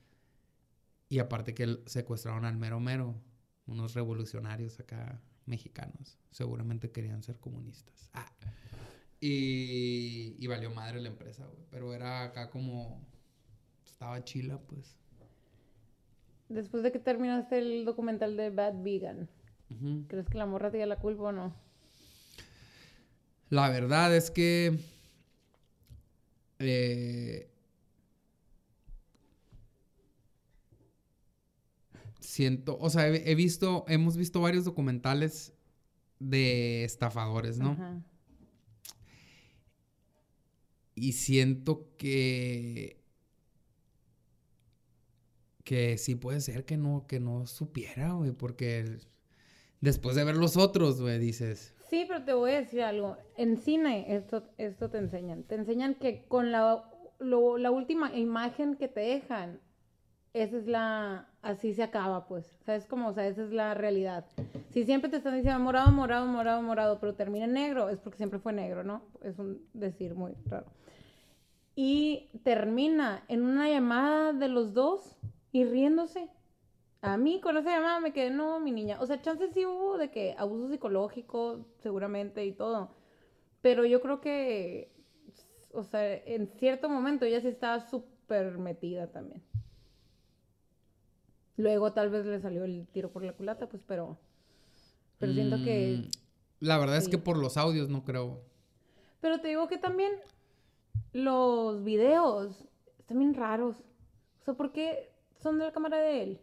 [1.10, 3.22] Y aparte que secuestraron al mero mero,
[3.66, 6.18] unos revolucionarios acá mexicanos.
[6.32, 8.10] Seguramente querían ser comunistas.
[8.14, 8.32] Ah.
[9.20, 11.66] Y, y valió madre la empresa, güey.
[11.70, 13.06] Pero era acá como...
[13.86, 14.99] Estaba chila, pues.
[16.50, 19.30] Después de que terminaste el documental de Bad Vegan.
[20.08, 21.56] ¿crees que la morra tenía la culpa o no?
[23.50, 24.80] La verdad es que
[26.58, 27.52] eh,
[32.20, 35.54] siento, o sea, he, he visto, hemos visto varios documentales
[36.20, 37.72] de estafadores, ¿no?
[37.72, 38.04] Ajá.
[40.96, 42.99] Y siento que
[45.70, 48.98] que sí puede ser que no que no supiera, güey, porque
[49.82, 53.18] después de ver los otros, güey, dices, Sí, pero te voy a decir algo.
[53.38, 55.44] En cine esto, esto te enseñan.
[55.44, 56.84] Te enseñan que con la,
[57.20, 59.60] lo- la última imagen que te dejan,
[60.34, 61.28] esa es la...
[61.44, 62.46] Así se acaba, pues.
[62.66, 63.10] ¿Sabes cómo?
[63.10, 64.26] O sea, esa es la realidad.
[64.72, 68.18] Si siempre te están diciendo morado, morado, morado, morado, pero termina en negro, es porque
[68.18, 69.04] siempre fue negro, ¿no?
[69.24, 70.66] Es un decir muy raro.
[71.76, 75.16] Y termina en una llamada de los dos
[75.52, 76.30] y riéndose.
[77.02, 79.00] A mí con esa llamada me quedé, no, mi niña.
[79.00, 82.92] O sea, chances sí hubo de que abuso psicológico, seguramente, y todo.
[83.62, 84.92] Pero yo creo que,
[85.72, 89.42] o sea, en cierto momento ella sí estaba súper metida también.
[91.58, 94.18] Luego tal vez le salió el tiro por la culata, pues, pero...
[95.20, 96.04] Pero siento que...
[96.06, 96.10] "Mm,
[96.62, 98.42] la verdad es que por los audios no creo.
[99.20, 100.12] Pero te digo que también
[101.12, 102.66] los videos
[102.98, 103.76] están bien raros.
[104.42, 106.40] O sea, ¿por qué son de la cámara de él?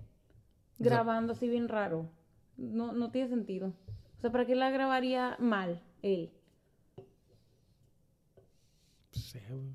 [0.78, 2.10] Grabando así bien raro.
[2.56, 3.72] No, no tiene sentido.
[4.18, 6.32] O sea, ¿para qué la grabaría mal él?
[9.14, 9.74] No sé, güey.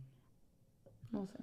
[1.12, 1.40] No sé.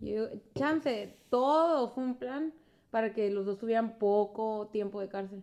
[0.00, 2.52] Yo, chance, todo fue un plan
[2.90, 5.42] para que los dos tuvieran poco tiempo de cárcel.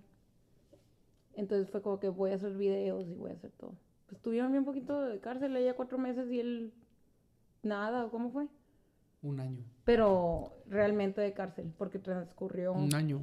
[1.33, 3.73] Entonces fue como que voy a hacer videos y voy a hacer todo.
[4.07, 6.73] Pues tuvieron bien poquito de cárcel, ella cuatro meses y él
[7.63, 8.47] nada, ¿o ¿cómo fue?
[9.21, 9.63] Un año.
[9.85, 12.73] Pero realmente de cárcel, porque transcurrió.
[12.73, 13.21] Un año.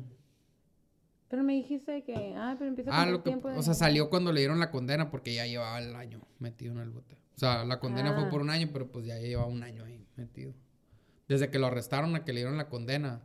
[1.29, 3.75] Pero me dijiste que, ah, pero empieza a Ah, lo que, tiempo de- o sea,
[3.75, 7.17] salió cuando le dieron la condena porque ya llevaba el año metido en el bote.
[7.35, 8.31] O sea, la condena fue Ah.
[8.31, 10.55] por un año, pero pues ya llevaba un año ahí metido.
[11.29, 13.21] Desde que lo arrestaron a que le dieron la condena,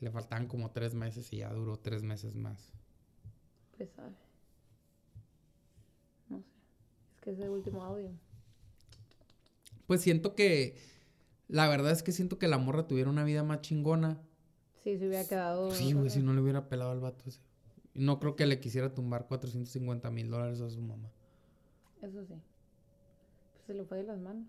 [0.00, 2.72] le faltaban como tres meses y ya duró tres meses más.
[3.76, 4.12] Pues sabe.
[6.28, 6.44] No sé.
[7.14, 8.10] Es que es el último audio.
[9.86, 10.76] Pues siento que,
[11.52, 14.18] la verdad es que siento que la morra tuviera una vida más chingona.
[14.82, 15.70] Sí, se hubiera quedado.
[15.70, 17.40] Sí, güey, si no le hubiera pelado al vato ese.
[17.94, 21.10] No creo que le quisiera tumbar 450 mil dólares a su mamá.
[22.00, 22.34] Eso sí.
[23.52, 24.46] Pues se le fue de las manos.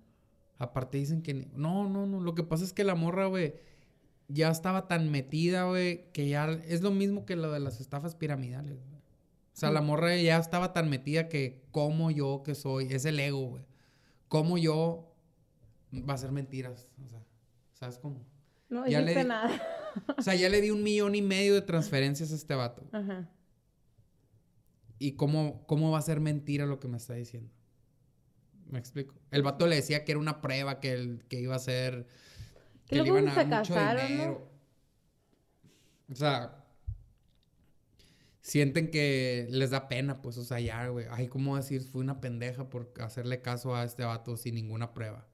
[0.60, 1.34] Aparte dicen que...
[1.34, 2.22] ni- No, no, no.
[2.22, 3.54] Lo que pasa es que la morra, güey,
[4.30, 6.50] ya estaba tan metida, güey, que ya...
[6.68, 9.02] Es lo mismo que lo de las estafas piramidales, güey.
[9.02, 12.86] O sea, la morra ya estaba tan metida que como yo que soy...
[12.92, 13.66] Es el ego, güey.
[14.30, 15.12] Como yo...
[16.01, 16.89] Va a ser mentiras.
[17.06, 17.23] O sea,
[17.73, 18.25] ¿sabes cómo?
[18.69, 19.62] No Ya le di- nada.
[20.17, 22.84] O sea, ya le di un millón y medio de transferencias a este vato.
[22.91, 23.29] Ajá.
[24.97, 27.51] ¿Y cómo, cómo va a ser mentira lo que me está diciendo?
[28.71, 29.13] ¿Me explico?
[29.29, 32.08] El vato le decía que era una prueba, que, el, que iba a ser...
[32.88, 34.51] Que le iban a dar mucho dinero.
[36.10, 36.60] O sea...
[38.41, 41.06] Sienten que les da pena, pues, o sea, ya, güey.
[41.12, 41.82] Ay, ¿cómo decir?
[41.84, 45.27] Fui una pendeja por hacerle caso a este vato sin ninguna prueba.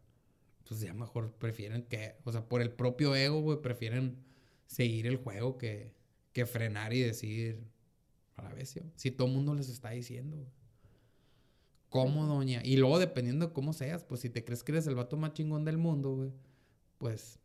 [0.69, 2.15] Pues ya mejor prefieren que...
[2.23, 4.23] O sea, por el propio ego, güey, prefieren
[4.67, 5.95] seguir el juego que,
[6.32, 7.67] que frenar y decir...
[8.36, 10.38] A la vez, si todo el mundo les está diciendo.
[10.38, 10.47] güey.
[11.89, 12.62] ¿Cómo, doña?
[12.63, 15.34] Y luego, dependiendo de cómo seas, pues si te crees que eres el vato más
[15.34, 16.32] chingón del mundo, güey,
[16.99, 17.39] pues.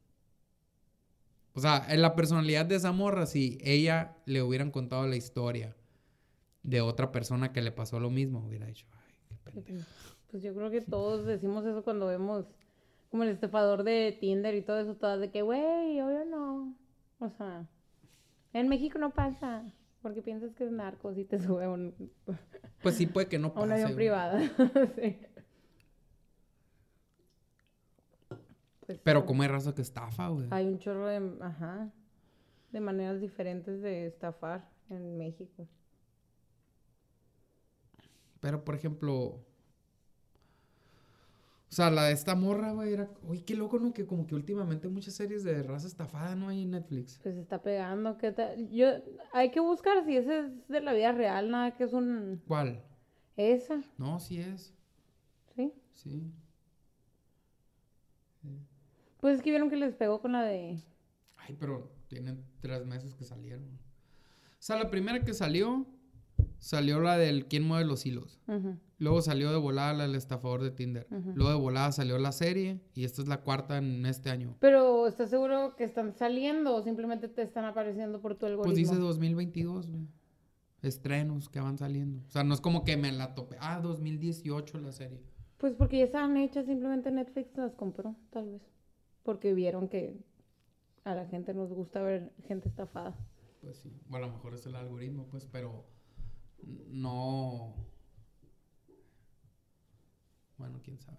[1.54, 5.74] O sea, en la personalidad de esa morra, si ella le hubieran contado la historia
[6.62, 9.88] de otra persona que le pasó lo mismo, hubiera dicho, ay, qué pendejo.
[10.30, 12.46] Pues yo creo que todos decimos eso cuando vemos
[13.14, 16.76] como el estafador de Tinder y todo eso, todas de que, güey, obvio no.
[17.20, 17.64] O sea,
[18.52, 19.72] en México no pasa,
[20.02, 21.94] porque piensas que es narcos y te sube a un,
[22.82, 23.66] Pues sí, puede que no a pase.
[23.66, 23.94] un avión güey.
[23.94, 24.38] privado.
[24.96, 25.16] sí.
[28.84, 30.48] Pues Pero como hay raza que estafa, güey.
[30.50, 31.92] Hay un chorro de, ajá,
[32.72, 35.68] de maneras diferentes de estafar en México.
[38.40, 39.38] Pero, por ejemplo...
[41.74, 43.10] O sea, la de esta morra, güey, era...
[43.24, 43.92] Uy, qué loco, ¿no?
[43.92, 47.18] Que como que últimamente muchas series de raza estafada no hay en Netflix.
[47.20, 48.70] Pues está pegando, ¿qué tal?
[48.70, 48.86] Yo,
[49.32, 52.80] hay que buscar si ese es de la vida real, nada que es un, ¿Cuál?
[53.36, 54.72] esa, No, sí es.
[55.56, 55.72] ¿sí?
[55.94, 56.32] Sí.
[59.20, 60.80] Pues es que vieron que les pegó con la de,
[61.38, 63.64] Ay, pero tienen tres meses que salieron.
[63.64, 65.84] O sea, la primera que salió,
[66.64, 68.40] salió la del ¿Quién mueve los hilos?
[68.98, 71.06] Luego salió de volada la del estafador de Tinder.
[71.34, 74.56] Luego de volada salió la serie y esta es la cuarta en este año.
[74.60, 78.64] Pero, ¿estás seguro que están saliendo o simplemente te están apareciendo por tu algoritmo?
[78.64, 80.08] Pues dice 2022, güey.
[80.80, 82.22] Estrenos que van saliendo.
[82.26, 83.56] O sea, no es como que me la tope.
[83.60, 85.20] Ah, 2018 la serie.
[85.58, 88.62] Pues porque ya estaban hechas, simplemente Netflix las compró, tal vez.
[89.22, 90.18] Porque vieron que
[91.04, 93.16] a la gente nos gusta ver gente estafada.
[93.60, 93.92] Pues sí.
[94.10, 95.86] O a lo mejor es el algoritmo, pues, pero
[96.62, 97.74] no.
[100.56, 101.18] Bueno, quién sabe.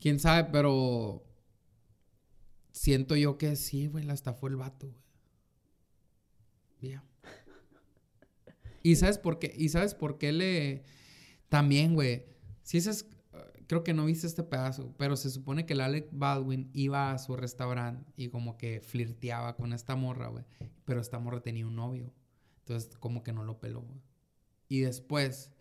[0.00, 1.24] Quién sabe, pero
[2.72, 5.02] siento yo que sí, güey, la estafó el vato, güey.
[6.92, 7.04] Ya.
[8.82, 9.52] ¿Y sabes por qué?
[9.56, 10.84] ¿Y sabes por qué le
[11.48, 12.24] también, güey?
[12.62, 13.06] Si ese es
[13.68, 17.18] creo que no viste este pedazo, pero se supone que el Alec Baldwin iba a
[17.18, 20.44] su restaurante y como que flirteaba con esta morra, güey.
[20.84, 22.12] Pero esta morra tenía un novio.
[22.60, 24.00] Entonces, como que no lo peló, güey.
[24.68, 25.52] Y después,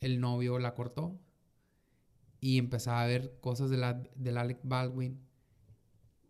[0.00, 1.20] el novio la cortó.
[2.40, 5.20] Y empezaba a ver cosas de la, del Alec Baldwin.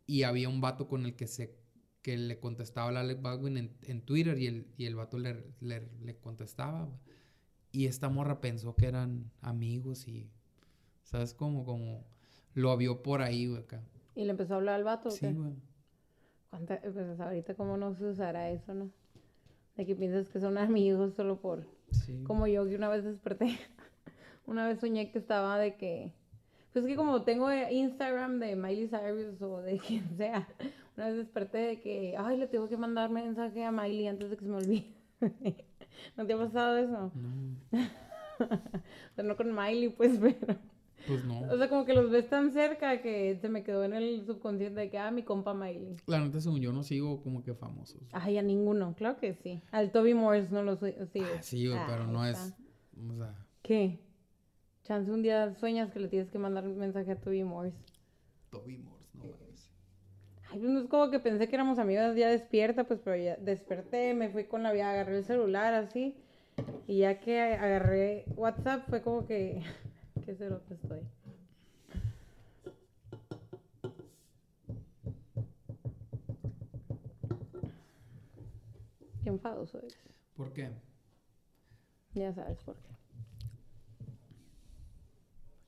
[0.06, 1.56] Y había un vato con el que se
[2.02, 5.54] que le contestaba al Alec Baldwin en, en Twitter y el, y el vato le,
[5.60, 6.88] le, le contestaba.
[7.70, 10.28] Y esta morra pensó que eran amigos y...
[11.02, 11.34] ¿Sabes?
[11.34, 12.04] Como, como...
[12.54, 13.80] Lo vio por ahí, güey, acá.
[14.14, 15.08] Y le empezó a hablar al vato.
[15.08, 15.54] ¿o Sí, güey.
[16.50, 18.90] ¿Cuánta- pues ahorita cómo no se usará eso, ¿no?
[19.76, 21.66] De que piensas que son amigos solo por...
[21.90, 22.22] Sí.
[22.24, 23.56] Como yo que una vez desperté,
[24.46, 26.12] una vez soñé que estaba de que...
[26.72, 30.46] Pues que como tengo eh, Instagram de Miley Cyrus o de quien sea,
[30.96, 34.36] una vez desperté de que, ay, le tengo que mandar mensaje a Miley antes de
[34.36, 34.94] que se me olvide.
[36.16, 37.12] ¿No te ha pasado eso?
[37.14, 37.58] No,
[38.40, 40.58] O sea, no con Miley, pues, pero...
[41.06, 41.40] pues no.
[41.42, 44.80] O sea, como que los ves tan cerca que se me quedó en el subconsciente
[44.80, 45.96] de que, ah, mi compa Miley.
[46.06, 48.00] La neta, según yo, no sigo como que famosos.
[48.12, 49.62] Ay, a ninguno, claro que sí.
[49.70, 51.30] Al Toby Morris no lo si- sigues.
[51.38, 52.54] Ah, sí, güey, pero Ah, no es...
[53.10, 53.98] O sea, ¿Qué?
[54.84, 57.74] Chance un día sueñas que le tienes que mandar un mensaje a Toby Morris.
[58.50, 59.70] Toby Morse, no mames.
[60.50, 63.36] Ay, pues no es como que pensé que éramos amigas ya despierta, pues pero ya
[63.36, 66.14] desperté, me fui con la vida, agarré el celular así.
[66.86, 69.62] Y ya que agarré WhatsApp fue como que...
[70.24, 71.00] Qué cerote estoy.
[79.22, 79.96] Qué enfadoso eres.
[80.36, 80.70] ¿Por qué?
[82.14, 82.90] Ya sabes por qué.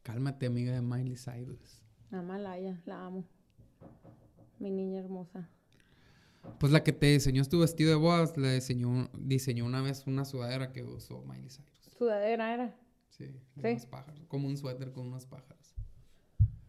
[0.02, 1.82] Cálmate, amiga de Miley Cyrus.
[2.12, 3.24] A Malaya, la amo.
[4.60, 5.48] Mi niña hermosa.
[6.60, 10.24] Pues la que te diseñó tu vestido de bodas, le diseñó, diseñó una vez una
[10.24, 11.90] sudadera que usó Miley Cyrus.
[11.96, 12.83] Sudadera era.
[13.16, 13.68] Sí, de Sí.
[13.68, 14.24] unos pájaros.
[14.28, 15.74] Como un suéter con unos pájaros.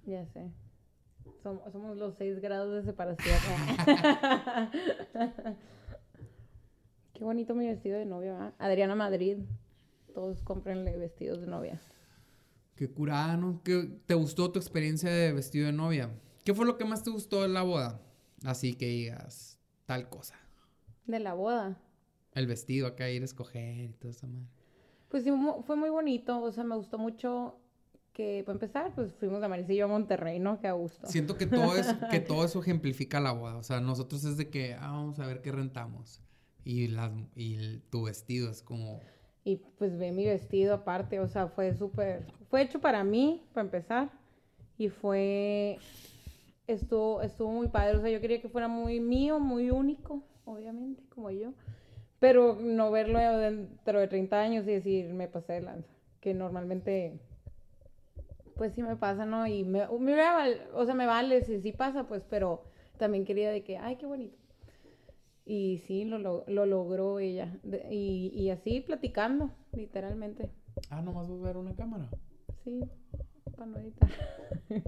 [0.06, 0.52] Ya sé.
[1.44, 3.38] Som- somos los seis grados de separación.
[7.14, 8.54] Qué bonito mi vestido de novia, ¿verdad?
[8.60, 9.38] Adriana Madrid.
[10.14, 11.82] Todos cómprenle vestidos de novia.
[12.76, 13.62] Qué curada, ¿no?
[13.64, 16.12] ¿Qué, ¿Te gustó tu experiencia de vestido de novia?
[16.44, 18.02] ¿Qué fue lo que más te gustó de la boda?
[18.44, 20.36] Así que digas tal cosa.
[21.08, 21.80] De la boda.
[22.34, 24.48] El vestido acá, ir a escoger y toda esa madre.
[25.16, 25.32] Pues sí,
[25.66, 26.42] fue muy bonito.
[26.42, 27.56] O sea, me gustó mucho
[28.12, 30.60] que, para empezar, pues fuimos de Maricillo a Monterrey, ¿no?
[30.60, 31.08] Qué a gusto.
[31.08, 33.56] Siento que todo, eso, que todo eso ejemplifica la boda.
[33.56, 36.20] O sea, nosotros es de que, ah, vamos a ver qué rentamos.
[36.66, 39.00] Y, las, y el- tu vestido es como...
[39.46, 43.64] Y pues ve mi vestido aparte, o sea, fue súper, fue hecho para mí, para
[43.64, 44.10] empezar,
[44.78, 45.78] y fue,
[46.68, 51.04] estuvo, estuvo muy padre, o sea, yo quería que fuera muy mío, muy único, obviamente,
[51.08, 51.54] como yo,
[52.26, 57.20] pero no verlo dentro de 30 años y decir, me pasé de lanza, que normalmente,
[58.58, 59.46] pues sí me pasa, ¿no?
[59.46, 62.64] Y me, me hubiera val- o sea, me vale si sí pasa, pues, pero
[62.98, 64.36] también quería de que, ay, qué bonito.
[65.46, 67.60] Y sí, lo, lo, lo logró ella.
[67.62, 70.50] De- y, y así platicando, literalmente.
[70.90, 72.10] Ah, nomás vas a ver una cámara.
[72.64, 72.80] Sí,
[73.56, 74.10] para no editar.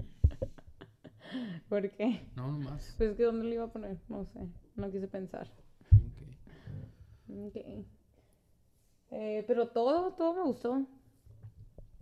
[1.68, 2.20] ¿Por qué?
[2.34, 2.96] No, nomás.
[2.98, 4.40] Pues que dónde le iba a poner, no sé,
[4.74, 5.46] no quise pensar.
[7.28, 7.56] Ok.
[7.56, 7.86] Ok.
[9.10, 10.86] Eh, pero todo, todo me gustó.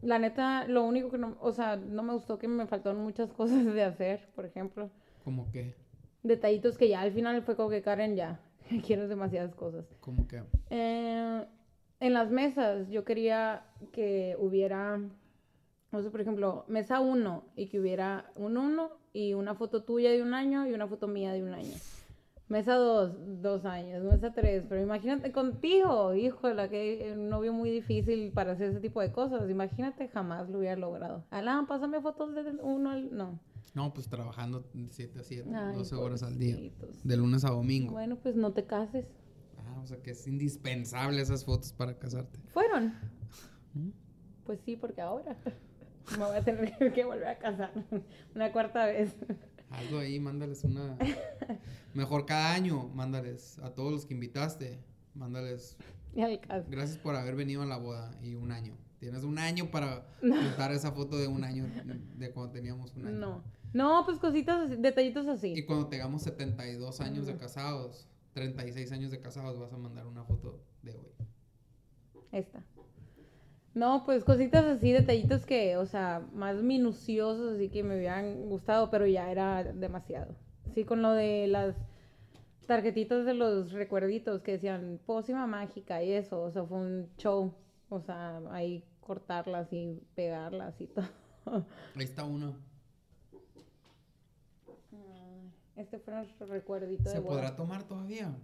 [0.02, 3.32] La neta, lo único que no, o sea, no me gustó que me faltaron muchas
[3.34, 4.90] cosas de hacer, por ejemplo.
[5.24, 5.74] ¿Cómo que?
[6.22, 8.40] Detallitos que ya al final fue como que Karen ya,
[8.86, 9.86] quieres demasiadas cosas.
[10.00, 10.42] ¿Cómo que?
[10.70, 11.46] Eh,
[12.00, 15.00] en las mesas yo quería que hubiera,
[15.92, 20.10] o sea, por ejemplo, mesa 1 y que hubiera un 1 y una foto tuya
[20.10, 21.74] de un año y una foto mía de un año.
[22.48, 24.04] Mesa 2, dos años.
[24.04, 29.00] Mesa 3, pero imagínate contigo, híjole, que un novio muy difícil para hacer ese tipo
[29.00, 29.50] de cosas.
[29.50, 31.24] Imagínate, jamás lo hubiera logrado.
[31.30, 33.16] Alan, pásame fotos del 1 al...
[33.16, 33.40] No.
[33.74, 36.56] No, pues trabajando de 7 a 7, Ay, 12 horas al día.
[37.04, 37.92] De lunes a domingo.
[37.92, 39.06] Bueno, pues no te cases.
[39.58, 42.38] Ah, o sea que es indispensable esas fotos para casarte.
[42.46, 42.94] ¿Fueron?
[43.74, 43.90] ¿Mm?
[44.44, 45.36] Pues sí, porque ahora
[46.18, 47.72] me voy a tener que volver a casar
[48.34, 49.14] una cuarta vez.
[49.70, 50.96] Hazlo ahí, mándales una.
[51.94, 54.78] Mejor cada año, mándales a todos los que invitaste.
[55.14, 55.76] Mándales.
[56.14, 56.20] Y.
[56.68, 58.76] Gracias por haber venido a la boda y un año.
[58.98, 61.66] Tienes un año para juntar esa foto de un año
[62.16, 63.18] de cuando teníamos un año.
[63.18, 63.44] No.
[63.72, 65.62] No, pues cositas, así, detallitos Y así.
[65.64, 70.62] cuando tengamos 72 años de casados, 36 años de casados, vas a mandar una foto
[70.82, 71.12] de hoy.
[72.32, 72.64] Esta.
[73.76, 78.90] No, pues cositas así, detallitos que, o sea, más minuciosos, así que me hubieran gustado,
[78.90, 80.34] pero ya era demasiado.
[80.74, 81.76] Sí, con lo de las
[82.66, 87.52] tarjetitas de los recuerditos que decían pócima mágica y eso, o sea, fue un show.
[87.90, 90.86] O sea, ahí cortarlas y pegarlas y
[91.44, 91.66] todo.
[91.96, 92.56] Ahí está uno.
[95.76, 97.34] Este fue nuestro recuerdito de ¿Se boda.
[97.34, 98.34] podrá tomar todavía?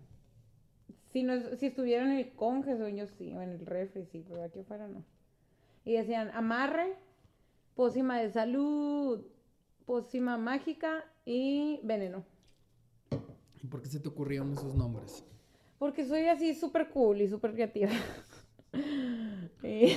[1.10, 4.44] Si, no, si estuviera en el conge, yo sí, o en el refri, sí, pero
[4.44, 5.02] aquí afuera no.
[5.84, 6.94] Y decían amarre,
[7.74, 9.24] pócima de salud,
[9.86, 12.24] pócima mágica y veneno.
[13.62, 15.24] ¿Y por qué se te ocurrieron esos nombres?
[15.78, 17.90] Porque soy así súper cool y súper creativa.
[19.62, 19.96] Y-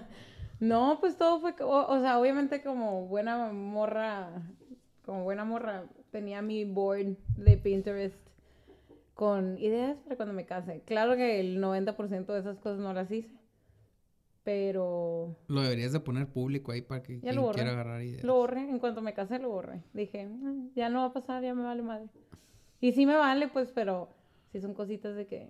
[0.60, 4.30] no, pues todo fue, o, o sea, obviamente como buena morra,
[5.04, 8.16] como buena morra, tenía mi board de Pinterest
[9.14, 10.80] con ideas para cuando me case.
[10.86, 13.28] Claro que el 90% de esas cosas no las hice,
[14.44, 17.56] pero Lo deberías de poner público ahí para que Ya quien lo borré.
[17.56, 18.22] quiera agarrar ideas.
[18.22, 18.60] lo borré.
[18.68, 19.82] En cuanto me casé, lo borré.
[19.94, 22.08] Dije, "Mm, ya no va a pasar, ya me vale madre.
[22.80, 24.10] Y sí me vale, pues, pero
[24.52, 25.48] sí son cositas de que...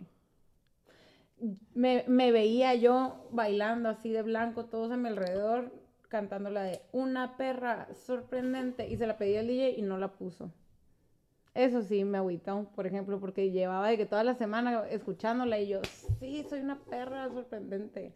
[1.75, 5.73] Me, me veía yo bailando así de blanco, todos a mi alrededor,
[6.09, 8.89] cantando la de Una perra sorprendente.
[8.89, 10.53] Y se la pedí al DJ y no la puso.
[11.55, 15.69] Eso sí me agüitó, por ejemplo, porque llevaba de que toda la semana escuchándola y
[15.69, 15.81] yo,
[16.19, 18.13] sí, soy una perra sorprendente.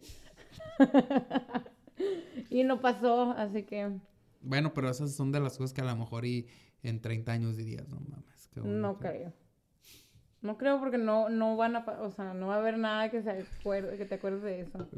[2.50, 3.90] y no pasó, así que
[4.40, 6.46] Bueno, pero esas son de las cosas que a lo mejor y
[6.82, 8.48] en 30 años dirías, no mames.
[8.52, 8.98] qué no bonito".
[9.00, 9.32] creo.
[10.40, 13.22] No creo porque no, no van a, o sea, no va a haber nada que
[13.22, 14.88] se acuerde, que te acuerdes de eso.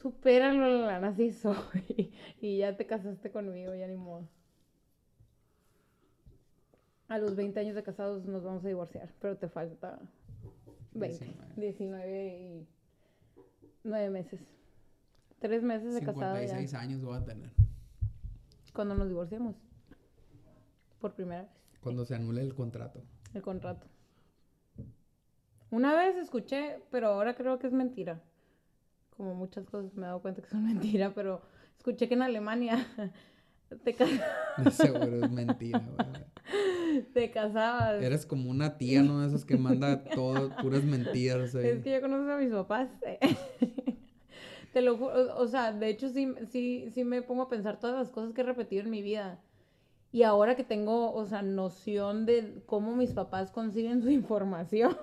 [0.00, 2.12] Supéralo, Lana, así soy.
[2.40, 4.28] Y ya te casaste conmigo, ya ni modo.
[7.08, 10.00] A los 20 años de casados nos vamos a divorciar, pero te falta
[10.94, 11.54] 20, 19.
[11.56, 12.68] 19 y
[13.84, 14.40] 9 meses.
[15.38, 16.42] Tres meses de casado ya.
[16.42, 17.50] 56 años voy a tener.
[18.72, 19.56] Cuando nos divorciamos.
[21.00, 21.50] Por primera vez.
[21.80, 23.02] Cuando se anule el contrato.
[23.34, 23.86] El contrato.
[25.70, 28.22] Una vez escuché, pero ahora creo que es mentira.
[29.16, 31.42] Como muchas cosas me he dado cuenta que son mentira, pero
[31.76, 32.86] escuché que en Alemania
[33.84, 36.24] te, De seguro es mentira, güey.
[37.12, 38.02] Te casabas.
[38.02, 39.24] Eres como una tía, ¿no?
[39.24, 41.54] Esas que manda todo, puras mentiras.
[41.54, 41.66] ahí.
[41.66, 42.88] Es que ya conoces a mis papás.
[44.72, 47.94] Te lo juro, o sea, de hecho sí, sí, sí me pongo a pensar todas
[47.96, 49.38] las cosas que he repetido en mi vida.
[50.12, 54.96] Y ahora que tengo, o sea, noción de cómo mis papás consiguen su información,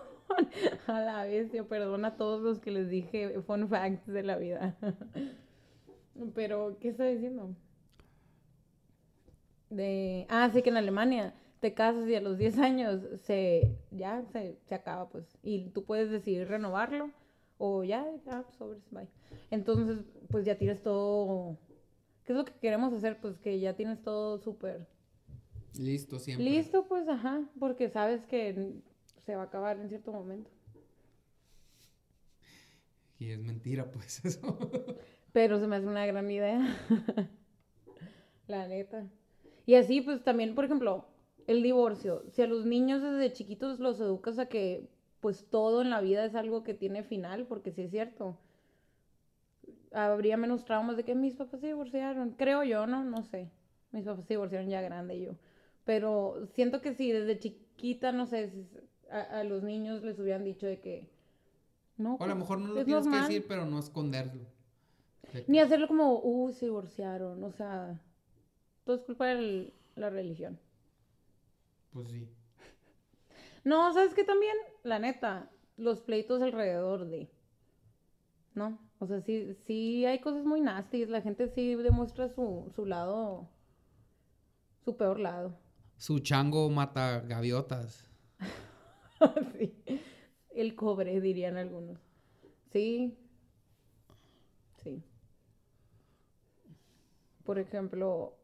[0.88, 4.38] a la vez, yo perdona a todos los que les dije fun facts de la
[4.38, 4.76] vida.
[6.36, 7.56] Pero, ¿qué está diciendo?
[9.70, 14.24] De, ah, sí que en Alemania te casas y a los 10 años se, ya
[14.32, 15.38] se, se acaba, pues.
[15.44, 17.12] Y tú puedes decidir renovarlo
[17.58, 19.08] o ya, ya, sobres, bye.
[19.52, 21.58] Entonces, pues ya tienes todo.
[22.24, 23.20] ¿Qué es lo que queremos hacer?
[23.20, 24.88] Pues que ya tienes todo súper
[25.78, 26.46] Listo, siempre.
[26.46, 28.74] listo, pues, ajá, porque sabes que
[29.18, 30.50] se va a acabar en cierto momento.
[33.20, 34.58] Y es mentira, pues, eso.
[35.34, 36.76] Pero se me hace una gran idea.
[38.48, 39.08] La neta.
[39.66, 41.06] Y así, pues también, por ejemplo,
[41.50, 44.88] el divorcio, si a los niños desde chiquitos los educas a que
[45.20, 48.38] pues todo en la vida es algo que tiene final, porque sí es cierto.
[49.92, 52.36] Habría menos traumas de que mis papás se divorciaron.
[52.38, 53.04] Creo yo, ¿no?
[53.04, 53.50] No sé.
[53.92, 55.32] Mis papás se divorciaron ya grande yo.
[55.86, 58.54] Pero siento que si desde chiquita, no sé,
[59.10, 61.10] a, los niños les hubieran dicho de que...
[61.98, 64.44] No, o a lo pues, mejor no lo tienes que decir, pero no esconderlo.
[65.48, 67.44] Ni hacerlo como, uh, se divorciaron.
[67.44, 68.00] O sea,
[68.86, 70.60] todo es culpa de la religión.
[71.92, 72.28] Pues sí.
[73.64, 74.56] No, ¿sabes qué también?
[74.84, 77.30] La neta, los pleitos alrededor de.
[78.56, 78.80] ¿No?
[79.00, 81.06] O sea, sí, sí hay cosas muy nasty.
[81.06, 83.50] La gente sí demuestra su, su lado.
[84.84, 85.58] Su peor lado.
[85.98, 88.10] Su chango mata gaviotas.
[89.58, 89.74] sí.
[90.50, 92.00] El cobre, dirían algunos.
[92.72, 93.18] Sí.
[94.84, 95.04] Sí.
[97.44, 98.38] Por ejemplo.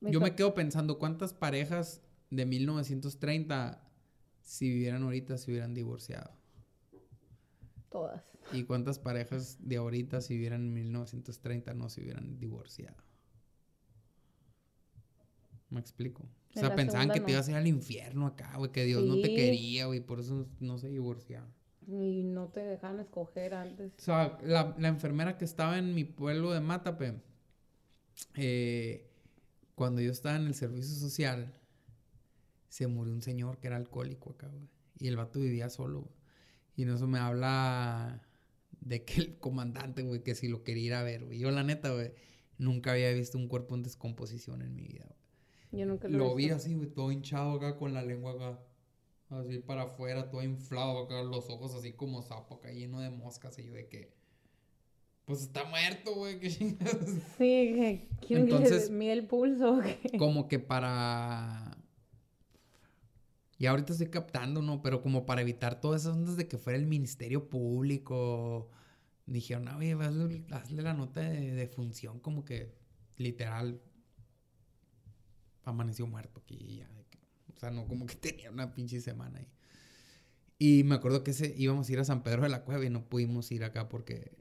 [0.00, 3.86] Yo me quedo pensando cuántas parejas de 1930
[4.42, 6.32] si vivieran ahorita se hubieran divorciado?
[7.90, 8.22] Todas.
[8.52, 12.96] ¿Y cuántas parejas de ahorita si vivieran en 1930 no se hubieran divorciado?
[15.68, 16.24] ¿Me explico?
[16.56, 19.20] O sea, pensaban que te ibas a ir al infierno acá, güey, que Dios no
[19.20, 21.48] te quería, güey, por eso no, se divorciaban.
[21.86, 23.92] Y no te dejan escoger antes.
[23.98, 27.20] O sea, la, enfermera que estaba en mi pueblo de Matape,
[28.34, 29.08] eh,
[29.76, 31.54] cuando yo estaba en el servicio social,
[32.70, 34.68] se murió un señor que era alcohólico acá, güey.
[34.98, 36.14] Y el vato vivía solo, güey.
[36.76, 38.22] Y en eso me habla
[38.80, 41.38] de que el comandante, güey, que si lo quería ir a ver, güey.
[41.38, 42.12] Yo, la neta, güey,
[42.58, 45.80] nunca había visto un cuerpo en descomposición en mi vida, güey.
[45.80, 48.60] Yo nunca lo, lo vi así, güey, todo hinchado acá con la lengua acá.
[49.30, 53.58] Así para afuera, todo inflado acá, los ojos así como sapo acá, lleno de moscas.
[53.58, 54.12] Y yo de que.
[55.24, 57.10] Pues está muerto, güey, qué chingados.
[57.36, 58.36] Sí, que.
[58.36, 59.80] Entonces, mide el pulso.
[60.18, 61.69] Como que para
[63.60, 64.80] y ahorita estoy captando, ¿no?
[64.80, 68.70] Pero como para evitar todas esas ondas de que fuera el Ministerio Público,
[69.26, 69.92] dijeron, no, oye,
[70.50, 72.74] hazle, la nota de, función como que
[73.18, 73.82] literal
[75.64, 76.90] amaneció muerto aquí ya.
[77.54, 79.48] O sea, no como que tenía una pinche semana ahí.
[80.58, 82.88] Y me acuerdo que ese, íbamos a ir a San Pedro de la Cueva y
[82.88, 84.38] no pudimos ir acá porque,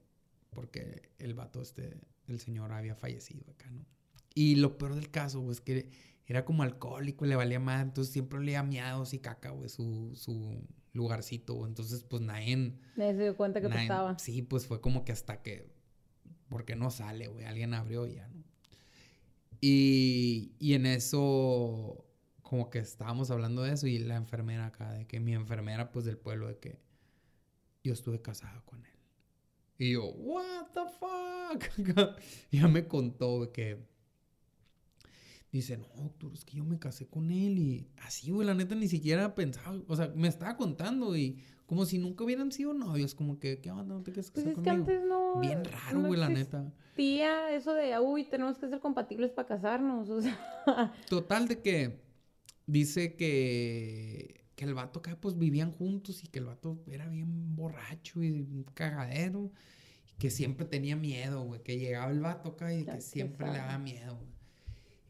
[0.49, 3.85] porque el vato este, el señor había fallecido acá, ¿no?
[4.33, 5.89] Y lo peor del caso, es que
[6.25, 10.61] era como alcohólico, le valía más, entonces siempre olía miados y caca, güey, su, su
[10.93, 12.75] lugarcito, Entonces, pues nadie...
[12.95, 14.17] Nadie se dio cuenta que estaba.
[14.19, 15.71] Sí, pues fue como que hasta que...
[16.49, 18.43] Porque no sale, güey, alguien abrió ya, ¿no?
[19.61, 22.05] Y, y en eso,
[22.41, 26.05] como que estábamos hablando de eso y la enfermera acá, de que mi enfermera, pues
[26.05, 26.79] del pueblo, de que
[27.83, 28.91] yo estuve casado con él.
[29.77, 32.17] Y yo, what the fuck?
[32.51, 33.85] ya me contó que
[35.51, 38.75] Dice, no, doctor, es que yo me casé con él y así, güey, la neta
[38.75, 43.15] ni siquiera pensaba, o sea, me estaba contando y como si nunca hubieran sido novios,
[43.15, 43.95] como que, ¿qué onda?
[43.95, 45.39] ¿No te quieres pues es que antes no...
[45.39, 46.71] Bien raro, güey, la neta.
[46.95, 50.37] Tía, eso de, uy, tenemos que ser compatibles para casarnos, o sea...
[51.09, 51.99] Total de que
[52.67, 57.55] dice que, que el vato acá, pues, vivían juntos y que el vato era bien
[57.55, 59.51] borracho y un cagadero
[60.11, 63.57] y que siempre tenía miedo, güey, que llegaba el vato acá y que siempre le
[63.57, 64.38] daba miedo, güey.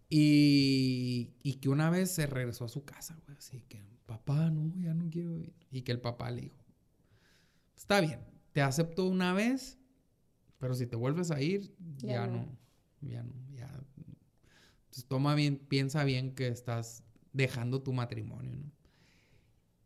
[0.10, 3.38] Y, y que una vez se regresó a su casa, güey.
[3.38, 5.54] Así que, papá, no, ya no quiero ir.
[5.72, 6.66] Y que el papá le dijo,
[7.78, 8.20] está bien,
[8.52, 9.78] te acepto una vez,
[10.58, 12.48] pero si te vuelves a ir, ya, no.
[13.02, 13.68] ya no, ya.
[14.86, 18.72] Entonces toma bien, piensa bien que estás dejando tu matrimonio, ¿no?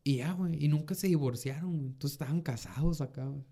[0.06, 3.46] Y ya, güey, y nunca se divorciaron, Entonces estaban casados acá, güey.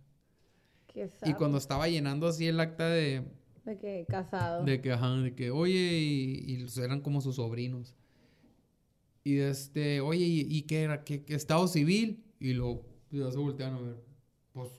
[1.24, 3.26] Y cuando estaba llenando así el acta de,
[3.66, 4.64] de que casado.
[4.64, 7.95] De que, ajá, de que, oye, y, eran como sus sobrinos.
[9.24, 11.03] Y este, oye, ¿y, qué era?
[11.03, 12.24] ¿Qué, estado civil?
[12.39, 14.03] Y lo, ya se voltean a ver,
[14.53, 14.70] pues,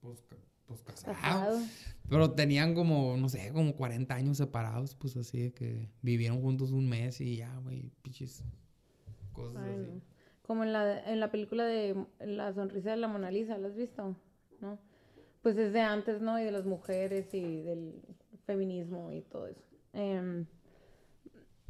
[0.00, 0.24] pues,
[0.66, 1.60] pues casado.
[2.08, 6.70] Pero tenían como, no sé, como 40 años separados, pues así de que vivieron juntos
[6.70, 8.42] un mes y ya, güey, pichis.
[9.32, 10.02] Cosas así.
[10.42, 13.76] Como en la, en la película de La sonrisa de la Mona Lisa, ¿lo has
[13.76, 14.16] visto?
[14.60, 14.78] ¿No?
[15.42, 16.40] Pues es de antes, ¿no?
[16.40, 18.00] Y de las mujeres y del
[18.48, 19.62] feminismo y todo eso.
[19.92, 20.44] Eh,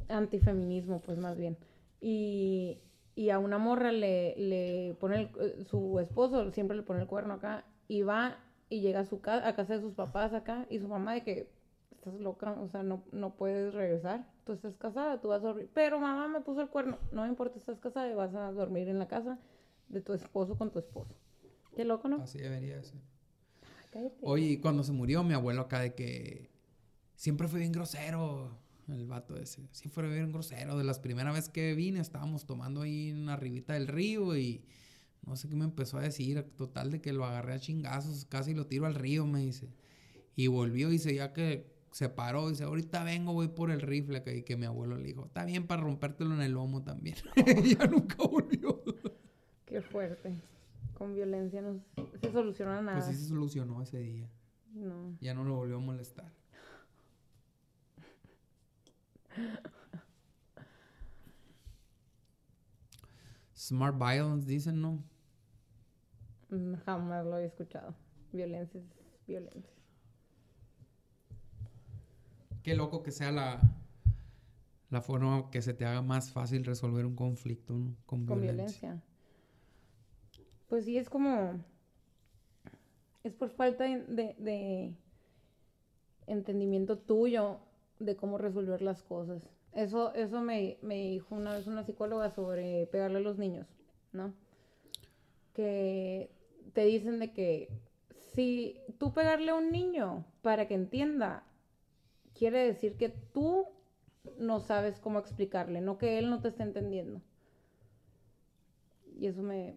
[0.07, 1.57] antifeminismo, pues más bien.
[2.01, 2.79] Y,
[3.15, 7.33] y, a una morra le, le pone el, su esposo, siempre le pone el cuerno
[7.35, 10.79] acá, y va y llega a su casa, a casa de sus papás acá, y
[10.79, 11.51] su mamá de que
[11.91, 15.69] estás loca, o sea, no, no puedes regresar, tú estás casada, tú vas a dormir,
[15.73, 18.87] pero mamá me puso el cuerno, no me importa, estás casada y vas a dormir
[18.87, 19.37] en la casa
[19.89, 21.13] de tu esposo con tu esposo.
[21.75, 22.21] Qué loco, ¿no?
[22.21, 23.01] Así debería ser.
[24.21, 26.48] Oye, cuando se murió mi abuelo acá de que
[27.19, 28.57] siempre fue bien grosero.
[28.87, 29.67] el vato ese.
[29.71, 30.77] Sí fue bien grosero.
[30.77, 34.63] De las primeras veces que vine estábamos tomando ahí en la ribita del río y
[35.27, 36.41] no sé qué me empezó a decir.
[36.55, 39.69] Total de que lo agarré a chingazos, casi lo tiro al río, me dice.
[40.37, 44.23] Y volvió y dice, ya que se paró, dice, ahorita vengo, voy por el rifle.
[44.23, 47.17] Que, que mi abuelo le dijo, está bien para rompértelo en el lomo también.
[47.77, 48.81] ya nunca volvió.
[49.65, 50.33] Qué fuerte.
[50.93, 51.81] Con violencia no
[52.21, 52.99] se soluciona nada.
[52.99, 54.29] Pues sí se solucionó ese día.
[54.73, 55.17] No.
[55.19, 56.38] Ya no lo volvió a molestar.
[63.53, 65.03] Smart violence, dicen, ¿no?
[66.85, 67.93] Jamás lo he escuchado.
[68.31, 68.85] Violencia es
[69.27, 69.73] violencia.
[72.63, 73.59] Qué loco que sea la,
[74.89, 77.95] la forma que se te haga más fácil resolver un conflicto, ¿no?
[78.05, 78.89] Con, Con violencia.
[78.91, 79.03] violencia.
[80.67, 81.63] Pues sí, es como.
[83.23, 84.95] Es por falta de- de
[86.27, 87.59] entendimiento tuyo
[87.99, 89.41] de cómo resolver las cosas.
[89.73, 93.67] Eso, eso me, me dijo una vez una psicóloga sobre pegarle a los niños,
[94.11, 94.33] ¿no?
[95.53, 96.31] Que
[96.73, 97.69] te dicen de que
[98.33, 101.43] si tú pegarle a un niño para que entienda,
[102.33, 103.67] quiere decir que tú
[104.37, 107.21] no sabes cómo explicarle, no que él no te está entendiendo.
[109.17, 109.75] Y eso me,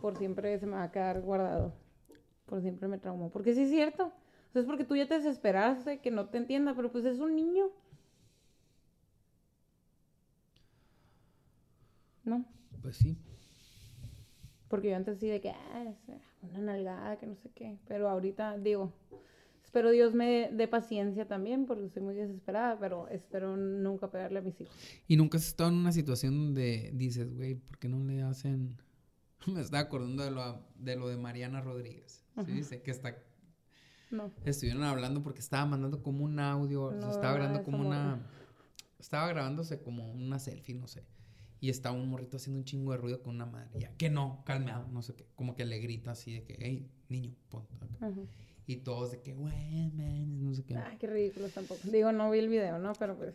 [0.00, 1.72] por siempre se me va a quedar guardado.
[2.46, 3.30] Por siempre me traumó.
[3.30, 4.12] Porque sí es cierto.
[4.54, 7.34] Sea, es porque tú ya te desesperaste que no te entienda, pero pues es un
[7.34, 7.72] niño.
[12.22, 12.44] ¿No?
[12.80, 13.18] Pues sí.
[14.68, 15.92] Porque yo antes sí de que, ah,
[16.42, 17.80] una nalgada, que no sé qué.
[17.88, 18.92] Pero ahorita digo,
[19.64, 24.42] espero Dios me dé paciencia también, porque estoy muy desesperada, pero espero nunca pegarle a
[24.42, 24.72] mis hijos.
[25.08, 28.76] ¿Y nunca has estado en una situación donde dices, güey, ¿por qué no le hacen...?
[29.48, 32.24] Me estaba acordando de lo de, lo de Mariana Rodríguez.
[32.46, 33.16] Sí, dice que está...
[34.14, 34.30] No.
[34.44, 38.26] Estuvieron hablando porque estaba mandando como un audio, o sea, No, estaba grabando como una...
[38.98, 41.04] Estaba grabándose como una selfie, no sé.
[41.60, 43.80] Y estaba un morrito haciendo un chingo de ruido con una madre.
[43.80, 45.26] Ya, que no, calmeado, no sé qué.
[45.34, 47.86] Como que le grita así de que, hey, niño, ponte acá".
[48.00, 48.20] Ajá.
[48.66, 50.76] Y todos de que, güey, man, no sé qué.
[50.76, 51.80] Ay, qué ridículos tampoco.
[51.84, 52.92] Digo, no vi el video, ¿no?
[52.98, 53.34] Pero pues,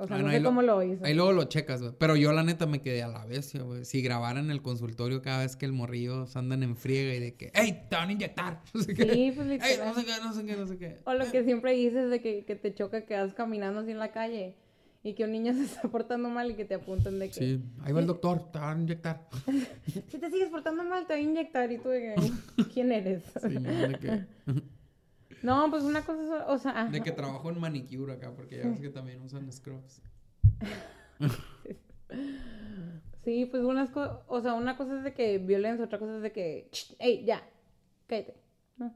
[0.00, 1.04] o sea, Bueno, no sé cómo lo hizo.
[1.04, 1.92] Ahí luego lo checas, güey.
[1.98, 3.84] Pero yo la neta me quedé a la bestia, güey.
[3.84, 7.20] Si grabaran en el consultorio cada vez que el morrillo se andan en friega y
[7.20, 8.60] de que, ¡Ey, te van a inyectar!
[8.74, 9.02] No sé qué.
[9.12, 10.96] Sí, pues "Ey, no sé qué, no sé qué, no sé qué.
[11.04, 13.98] O lo que siempre dices de que, que te choca que vas caminando así en
[13.98, 14.56] la calle
[15.02, 17.60] y que un niño se está portando mal y que te apuntan de que Sí,
[17.82, 19.28] ahí va el doctor, te van a inyectar.
[19.86, 22.14] si te sigues portando mal te voy a inyectar y tú de
[22.56, 23.22] que ¿quién eres?
[23.46, 24.24] Sí, no, de que,
[25.42, 28.68] No, pues una cosa es, o sea, de que trabajo en manicure acá, porque ya
[28.68, 30.02] ves que también usan scrubs.
[33.24, 36.22] sí, pues unas cosas, o sea, una cosa es de que violencia, otra cosa es
[36.22, 37.42] de que, "Ch, ey, ya,
[38.06, 38.34] cállate,
[38.76, 38.94] ¿no?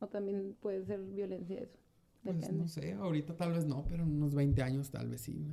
[0.00, 1.78] O también puede ser violencia eso,
[2.22, 5.46] Pues no sé, ahorita tal vez no, pero en unos 20 años tal vez sí.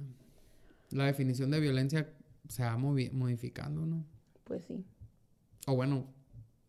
[0.92, 2.10] La definición de violencia
[2.48, 4.04] se va modificando, ¿no?
[4.46, 4.84] Pues sí,
[5.68, 6.06] O bueno,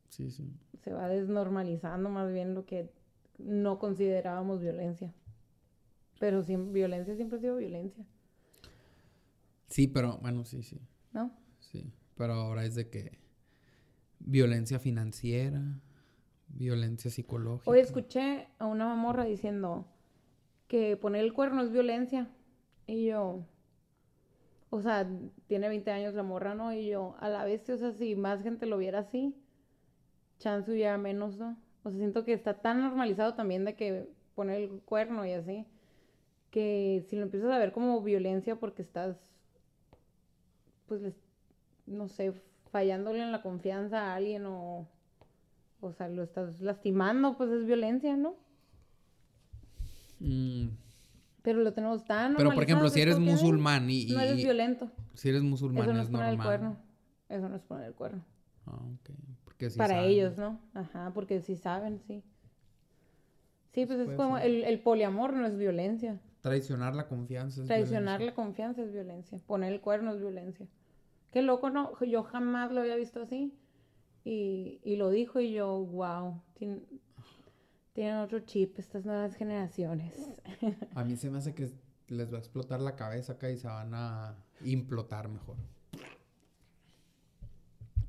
[0.09, 0.53] sí, sí.
[0.83, 2.91] se va desnormalizando más bien lo que
[3.45, 5.13] no considerábamos violencia.
[6.19, 8.05] Pero sin violencia siempre ha sido violencia,
[9.69, 10.79] Sí, pero bueno, sí, sí.
[11.13, 11.33] ¿no?
[11.59, 13.19] Sí, pero ahora es de que
[14.19, 15.63] violencia financiera,
[16.49, 17.71] violencia psicológica.
[17.71, 19.87] Hoy escuché a una morra diciendo
[20.69, 22.29] que poner el cuerno es violencia.
[22.87, 23.47] Y yo,
[24.69, 25.09] o sea,
[25.47, 26.73] tiene 20 años la morra, ¿no?
[26.75, 29.35] Y yo, a la vez, o sea, si más gente lo viera así,
[30.39, 31.57] chance hubiera menos, ¿no?
[31.85, 35.67] O sea, siento que está tan normalizado también de que poner el cuerno y así,
[36.51, 39.17] que si lo empiezas a ver como violencia porque estás,
[40.87, 41.21] pues, les-
[41.87, 42.33] no sé,
[42.71, 44.87] fallándole en la confianza a alguien o,
[45.81, 48.37] o sea, lo estás lastimando, pues es violencia, ¿no?
[50.21, 50.69] Mm,
[51.43, 54.91] Pero lo tenemos tan pero por ejemplo, si eres musulmán y, y- No eres violento.
[55.15, 56.47] si eres musulmán Eso no es es poner el normal.
[56.47, 56.77] cuerno.
[57.29, 58.25] Eso no es poner el cuerno.
[58.67, 59.11] Ah, ok.
[59.71, 60.11] Sí Para saben.
[60.11, 60.61] ellos, ¿no?
[60.75, 62.23] Ajá, porque sí saben, sí.
[63.73, 66.21] Sí, pues es puede como el, el poliamor no es violencia.
[66.43, 68.27] Traicionar la confianza es Traicionar violencia.
[68.27, 69.39] la confianza es violencia.
[69.47, 70.67] Poner el cuerno es violencia.
[71.31, 71.99] Qué loco, ¿no?
[72.05, 73.55] Yo jamás lo había visto así.
[74.25, 76.85] Y, y lo dijo y yo, wow, tienen,
[77.93, 80.15] tienen otro chip estas nuevas generaciones.
[80.95, 81.71] A mí se me hace que
[82.09, 85.57] les va a explotar la cabeza acá y se van a implotar mejor.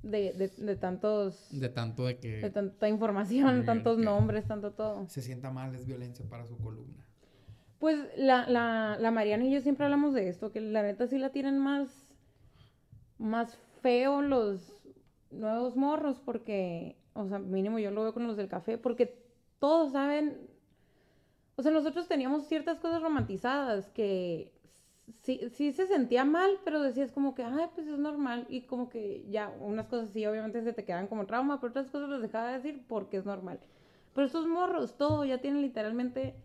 [0.04, 5.08] De, de, de tantos, De tanto de que de tanta información, tantos nombres, tanto todo.
[5.08, 7.06] se sienta mal es violencia para su columna.
[7.80, 11.18] Pues la, la, la Mariana y yo siempre hablamos de esto, que la neta sí
[11.18, 12.14] la tienen más,
[13.18, 14.62] más feo los
[15.32, 19.18] nuevos morros, porque, o sea, mínimo yo lo veo con los del café, porque
[19.60, 20.38] todos saben,
[21.56, 24.53] O sea, nosotros teníamos ciertas cosas romantizadas que
[25.24, 28.45] sí, sí se sentía mal, pero decías como que, ay, pues es normal.
[28.49, 31.89] Y como que ya, unas cosas sí, obviamente se te quedan como trauma, pero otras
[31.89, 33.60] cosas las dejaba de decir porque es normal.
[34.14, 36.36] Pero estos morros, todo ya tienen literalmente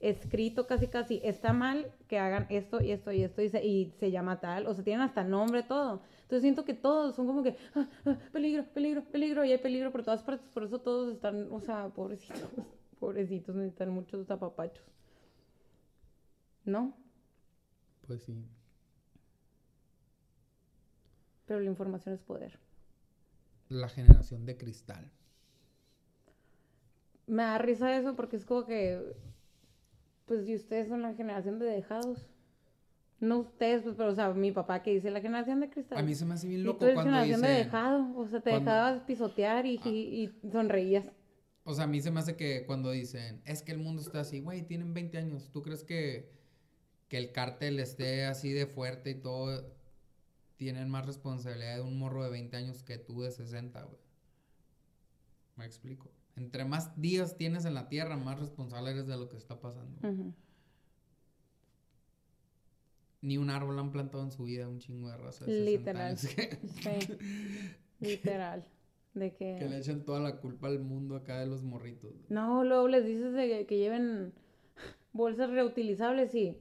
[0.00, 4.40] escrito casi casi, está mal que hagan esto y esto y esto y se, llama
[4.40, 6.02] tal, o sea, tienen hasta nombre, todo.
[6.22, 9.90] Entonces siento que todos son como que, ah, ah, peligro, peligro, peligro, y hay peligro
[9.92, 12.50] por todas partes, por eso todos están, o sea, pobrecitos,
[13.00, 14.84] pobrecitos, necesitan muchos zapapachos.
[16.64, 16.94] ¿No?
[18.06, 18.44] Pues sí.
[21.46, 22.58] Pero la información es poder.
[23.68, 25.10] La generación de cristal.
[27.26, 29.16] Me da risa eso porque es como que,
[30.26, 32.26] pues, y ustedes son la generación de dejados.
[33.18, 35.98] No ustedes, pues, pero, o sea, mi papá que dice la generación de cristal.
[35.98, 38.16] A mí se me hace bien y loco tú eres cuando generación de dejado.
[38.16, 39.90] O sea, te cuando- dejabas pisotear y, y,
[40.44, 41.06] y sonreías.
[41.64, 44.20] O sea, a mí se me hace que cuando dicen, es que el mundo está
[44.20, 45.50] así, güey, tienen 20 años.
[45.50, 46.30] ¿Tú crees que,
[47.08, 49.74] que el cártel esté así de fuerte y todo?
[50.56, 54.00] Tienen más responsabilidad de un morro de 20 años que tú de 60, güey.
[55.56, 56.10] Me explico.
[56.36, 60.00] Entre más días tienes en la tierra, más responsable eres de lo que está pasando.
[63.22, 66.06] Ni un árbol han plantado en su vida un chingo de raza de 60 Literal.
[66.06, 67.18] años que, Sí,
[68.00, 68.64] literal.
[69.14, 69.56] De que...
[69.58, 72.12] que le echan toda la culpa al mundo acá de los morritos.
[72.12, 72.26] güey.
[72.28, 74.32] No, luego les dices de que, que lleven
[75.12, 76.56] bolsas reutilizables y...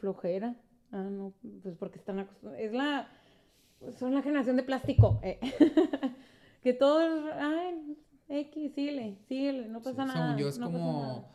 [0.00, 0.56] Flojera.
[0.92, 1.32] Ah, no,
[1.62, 2.64] pues porque están acostumbrados.
[2.66, 3.08] Es la...
[3.98, 5.20] Son la generación de plástico.
[5.22, 5.38] eh.
[6.62, 7.24] que todos...
[7.34, 7.96] Ay,
[8.28, 10.26] X, síguele, síguele, no pasa Sí, nada.
[10.28, 11.30] Según yo es no como...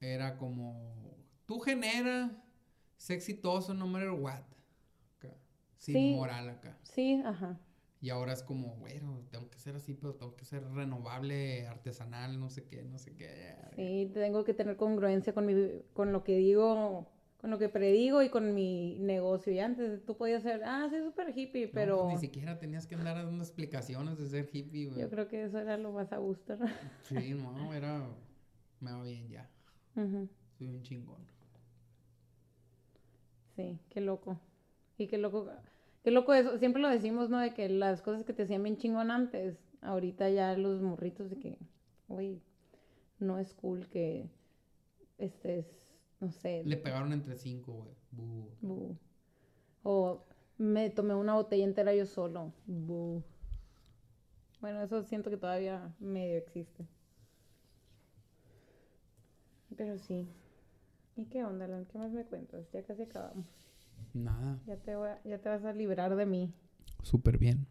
[0.00, 0.92] Era como...
[1.46, 2.30] Tú genera,
[2.96, 4.40] sé exitoso, no matter what.
[5.18, 5.34] Acá.
[5.78, 6.14] Sin Sí.
[6.14, 6.76] moral acá.
[6.82, 7.58] Sí, ajá.
[8.04, 12.38] Y ahora es como, bueno, tengo que ser así, pero tengo que ser renovable, artesanal,
[12.38, 13.56] no sé qué, no sé qué.
[13.76, 15.54] Sí, tengo que tener congruencia con, mi,
[15.94, 19.54] con lo que digo, con lo que predigo y con mi negocio.
[19.54, 22.86] Y antes tú podías ser, ah, soy súper hippie, No, pero pues, ni siquiera tenías
[22.86, 25.00] que andar dando explicaciones de ser hippie, güey.
[25.00, 26.58] yo creo que eso era lo más a gusto.
[26.58, 26.66] ¿no?
[27.04, 28.06] Sí, no, era...
[28.80, 29.48] Me va bien ya.
[29.96, 30.28] Ujú.
[30.58, 31.24] Soy un chingón.
[33.56, 34.38] Sí, qué loco.
[34.98, 35.48] Y qué loco,
[36.04, 36.58] qué loco eso.
[36.58, 37.38] Siempre lo decimos, ¿no?
[37.40, 41.38] De que las cosas que te hacían bien chingón antes, ahorita ya los morritos de
[41.38, 41.58] que,
[42.08, 42.40] uy,
[43.18, 44.28] no es cool que
[45.18, 45.66] estés,
[46.20, 47.94] no sé, Le pegaron entre cinco, güey.
[48.60, 48.96] Bu.
[49.82, 50.24] O
[50.58, 52.52] me tomé una botella entera yo solo.
[52.66, 53.22] bu.
[54.60, 56.86] Bueno, eso siento que todavía medio existe.
[59.76, 60.28] Pero sí.
[61.16, 61.86] ¿Y qué onda, Alan?
[61.86, 62.70] ¿Qué más me cuentas?
[62.72, 63.46] Ya casi acabamos.
[64.14, 66.52] Nada, Ya te, voy a- ya te vas a librar de mí.
[67.02, 67.66] súper bien.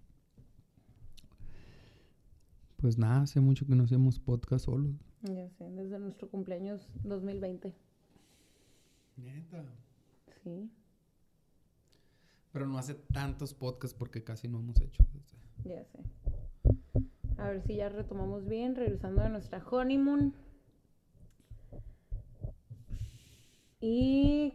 [2.77, 4.93] Pues nada, hace mucho que no hacemos podcast solos.
[5.21, 7.73] Ya sé, desde nuestro cumpleaños 2020.
[9.15, 9.63] Neta.
[10.43, 10.69] Sí,
[12.51, 15.01] Pero no hace tantos podcasts porque casi no hemos hecho.
[15.63, 15.99] ya sé.
[17.37, 20.33] A ver si ya retomamos bien, regresando a nuestra honeymoon.
[23.79, 24.53] ¿Y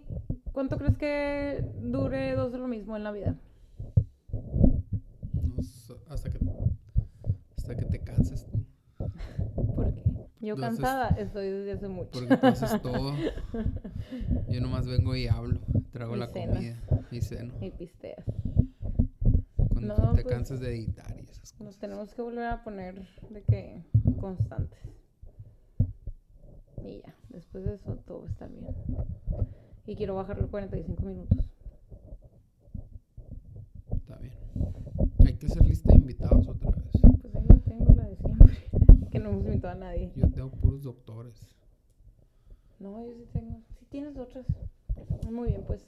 [0.58, 3.36] cuánto crees que dure dos de lo mismo en la vida?
[4.32, 6.38] No sé, hasta que
[7.56, 8.64] hasta que te canses tú.
[9.76, 10.02] Porque
[10.40, 12.10] yo Entonces- cansada estoy desde hace mucho.
[12.18, 13.14] Porque tú haces todo.
[14.48, 15.60] Yo nomás vengo y hablo.
[15.92, 16.76] Trago la comida
[17.12, 17.54] y ceno.
[17.60, 18.24] Y pisteas.
[19.68, 21.78] Cuando No, te pues- cansas de editar y esas Nos cosas.
[21.78, 23.84] tenemos que volver a poner de que
[24.20, 24.80] constantes.
[26.84, 28.74] Y ya, después de eso todo estar bien.
[29.88, 31.38] Y quiero bajarlo a 45 minutos.
[33.90, 34.34] Está bien.
[35.26, 36.92] Hay que hacer lista de invitados otra vez.
[37.22, 38.54] Pues ahí la tengo, la de siempre.
[39.10, 40.12] que no hemos invitado a nadie.
[40.14, 41.56] Yo tengo puros doctores.
[42.78, 43.62] No, yo sí tengo.
[43.78, 44.44] Sí tienes otras.
[45.30, 45.86] Muy bien, pues.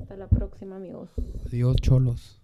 [0.00, 1.10] Hasta la próxima, amigos.
[1.44, 2.40] Adiós, cholos.